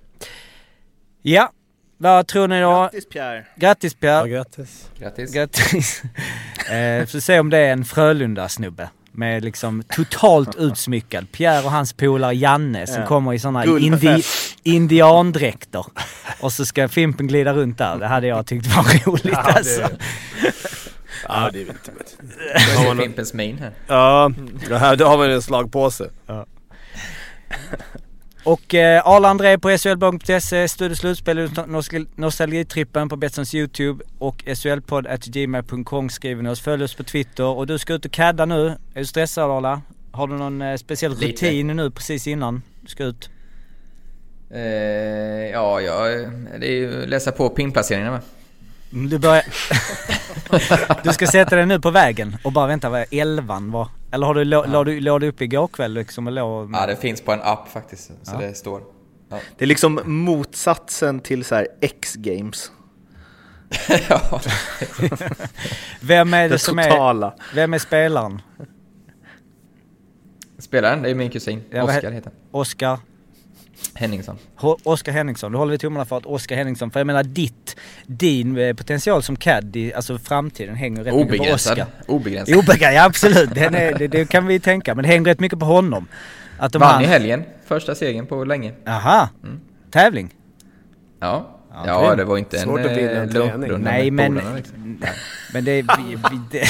[1.22, 1.52] Ja,
[2.00, 2.70] vad tror ni då?
[2.70, 3.46] Grattis Pierre!
[3.56, 4.28] Grattis Ja, Pierre!
[4.28, 4.90] grattis.
[4.98, 5.32] Grattis.
[5.32, 6.02] Grattis!
[6.70, 8.88] eh, får se om det är en Frölunda-snubbe.
[9.18, 11.32] Med liksom totalt utsmyckad.
[11.32, 13.06] Pierre och hans polare Janne som Ja.
[13.06, 14.22] kommer i sådana indi
[14.62, 15.84] indiandräkter.
[16.40, 17.96] Och så ska Fimpen glida runt där.
[17.98, 19.80] Det hade jag tyckt var roligt Ja, alltså.
[19.80, 20.52] det-
[21.28, 23.72] Ja, det är inte man- Fimpens min här.
[23.86, 24.30] Ja,
[24.68, 26.10] det här, då har man en slagpåse.
[26.26, 26.34] Och
[28.48, 36.08] Och eh, Arla André på SHLblogg.se, Studio Slutspel, nostal- Nostalgitrippen på Betssons YouTube och SHLpodd.gmail.com
[36.10, 36.60] skriver ni oss.
[36.60, 38.66] Följ oss på Twitter och du ska ut och cadda nu.
[38.94, 39.82] Är du stressad Arla?
[40.12, 41.26] Har du någon eh, speciell Lite.
[41.46, 43.30] rutin nu precis innan du ska ut?
[44.50, 44.60] Eh,
[45.52, 46.04] ja, ja,
[46.60, 48.20] det är ju läsa på pinplaceringarna med.
[48.92, 49.42] Mm, Du börjar...
[51.04, 53.88] du ska sätta dig nu på vägen och bara vänta vad elvan var?
[54.12, 56.70] Eller har du, la, la du, la du upp igår kväll liksom och låg...
[56.74, 58.38] Ja, det finns på en app faktiskt, så Ja.
[58.46, 58.82] det står.
[59.30, 59.38] Ja.
[59.58, 62.72] Det är liksom motsatsen till så här X-games.
[64.08, 64.40] ja.
[66.00, 67.26] Vem är det, Det som totala.
[67.26, 67.54] är...
[67.54, 68.42] Vem är spelaren?
[70.58, 71.62] Spelaren, det är min kusin.
[71.70, 72.60] Ja, Oskar he- heter han.
[72.60, 72.98] Oskar?
[73.94, 74.38] Henningsson.
[74.82, 75.52] Oskar Henningsson.
[75.52, 77.76] Då håller vi tummarna för att Oskar Henningsson, för jag menar ditt,
[78.06, 81.72] din eh, potential som caddy, alltså framtiden hänger rätt mycket på Obegränsad.
[81.72, 81.86] Oskar.
[82.06, 82.54] Obegränsad.
[82.56, 83.54] Obegränsad, ja absolut.
[83.54, 86.06] Den är, det, det kan vi tänka, men det hänger rätt mycket på honom.
[86.58, 87.44] Att om Vann han- i helgen.
[87.66, 88.72] Första segern på länge.
[88.86, 89.28] Aha.
[89.90, 90.34] Tävling?
[91.20, 91.54] Ja.
[91.74, 93.32] Ja, Ja, det var inte Svårt en att en eh, träning.
[93.34, 94.34] lumprunda Nej men...
[94.56, 95.00] liksom.
[95.52, 95.82] Men det är...
[95.98, 96.64] Vi, vi, det,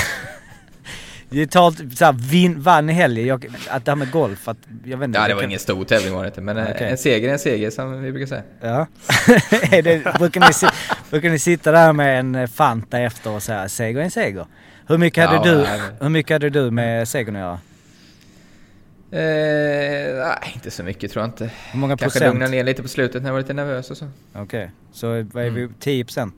[1.30, 3.26] det tar såhär, vin, vann i helgen.
[3.26, 5.18] Jag, att det här med golf, att jag vet inte.
[5.18, 6.90] Ja, det var kan- ingen stor tävling var det inte, men eh, Okej.
[6.90, 8.42] en seger är en seger som vi brukar säga.
[8.60, 8.86] Ja.
[9.76, 10.70] är det, brukar, ni,
[11.10, 14.46] brukar ni sitta där med en eh, Fanta efter och säga seger är en seger?
[14.86, 17.58] Hur mycket, Ja, hade, du, nej, hur mycket hade du med segern att göra?
[19.10, 21.50] Eh, nej, inte så mycket tror jag inte.
[21.72, 22.34] Hur många Kanske procent?
[22.34, 24.08] lugna ner lite på slutet när jag var lite nervös och så.
[24.34, 25.62] Okej, så vad är vi?
[25.62, 25.74] Mm.
[25.80, 26.34] 10 procent?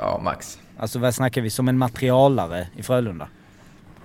[0.00, 0.58] Ja, max.
[0.78, 1.50] Alltså vad snackar vi?
[1.50, 3.28] Som en materialare i Frölunda?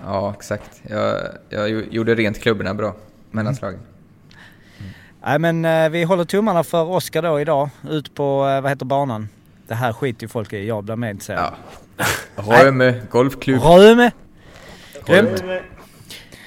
[0.05, 0.81] Ja, exakt.
[0.89, 2.95] Jag, jag gjorde rent klubborna bra
[3.31, 3.79] mellan slagen.
[5.25, 7.69] Nej men eh, vi håller tummarna för Oskar då idag.
[7.89, 9.29] Ut på, eh, vad heter banan?
[9.67, 11.31] Det här skiter ju folk i, jag blir med så.
[11.31, 11.53] Ja.
[12.35, 13.61] Röme Golfklubb.
[13.61, 14.11] Röme!
[15.05, 15.43] Grymt!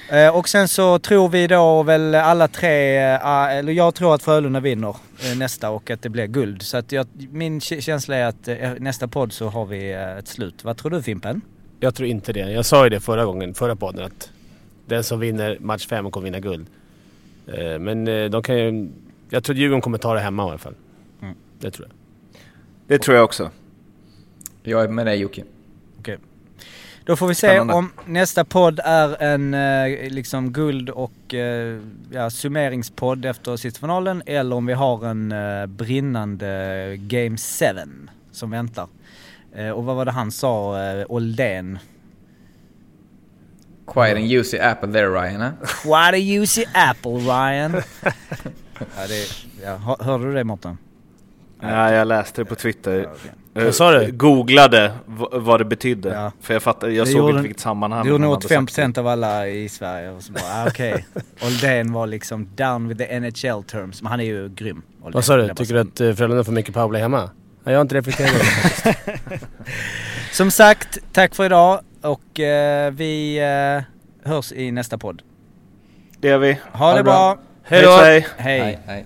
[0.09, 4.59] Eh, och sen så tror vi då väl alla tre, eller jag tror att Frölunda
[4.59, 4.95] vinner
[5.35, 6.61] nästa och att det blir guld.
[6.61, 8.49] Så att jag, min känsla är att
[8.79, 10.63] nästa podd så har vi ett slut.
[10.63, 11.41] Vad tror du Fimpen?
[11.79, 12.39] Jag tror inte det.
[12.39, 14.31] Jag sa ju det förra gången, förra podden att
[14.85, 16.67] den som vinner match 5 kommer vinna guld.
[17.47, 18.89] Eh, Men eh, de kan ju...
[19.29, 20.75] Jag tror Djurgården kommer ta det hemma i alla fall.
[21.21, 21.35] Mm.
[21.59, 21.95] Det tror jag.
[22.87, 23.51] Det tror jag också.
[24.63, 25.43] Jag är med dig Jocke.
[25.99, 26.17] Okej.
[27.05, 27.73] Då får vi se Spännande.
[27.73, 31.33] om nästa podd är en eh, liksom guld och
[32.11, 35.33] ja, summeringspodd efter sista eller om vi har en
[35.75, 37.65] brinnande Game 7
[38.31, 38.87] som väntar.
[39.57, 41.79] Eh, och vad var det han sa, eh, Oldén?
[43.87, 45.41] Quite an juicy apple there Ryan.
[45.41, 45.49] eh?
[45.85, 47.71] What a juicy apple Ryan!
[48.79, 49.27] ja, det,
[49.63, 50.77] ja, hör- hörde du det Mårten?
[51.61, 53.09] Ja, jag läste det på Twitter.
[53.53, 54.11] Eh, Vad sa du?
[54.11, 54.93] Googlade
[55.31, 56.09] vad det betydde.
[56.09, 56.31] Ja.
[56.41, 58.99] För jag, fattade, jag Det såg inte vilket sammanhang Det gjorde nog hade sagt 85%
[58.99, 60.09] av alla i Sverige.
[60.11, 61.05] Och så bara, ah, okej.
[61.41, 64.01] Oldén var liksom down with the NHL terms.
[64.01, 64.81] Men han är ju grym.
[65.01, 65.53] Oldén, Vad sa du?
[65.53, 65.79] Tycker du
[66.11, 67.29] att Frölunda får mycket powerplay hemma?
[67.67, 68.43] Ja, jag har inte reflekterat över
[69.29, 69.39] det.
[70.31, 75.21] Som sagt, tack för idag och eh, vi eh, hörs i nästa podd.
[76.19, 76.57] Det gör vi.
[76.71, 77.39] Ha, det bra!
[77.63, 77.91] Hej då!
[77.91, 78.27] Hej.
[78.37, 78.59] Hej!
[78.59, 79.05] Hej, hej.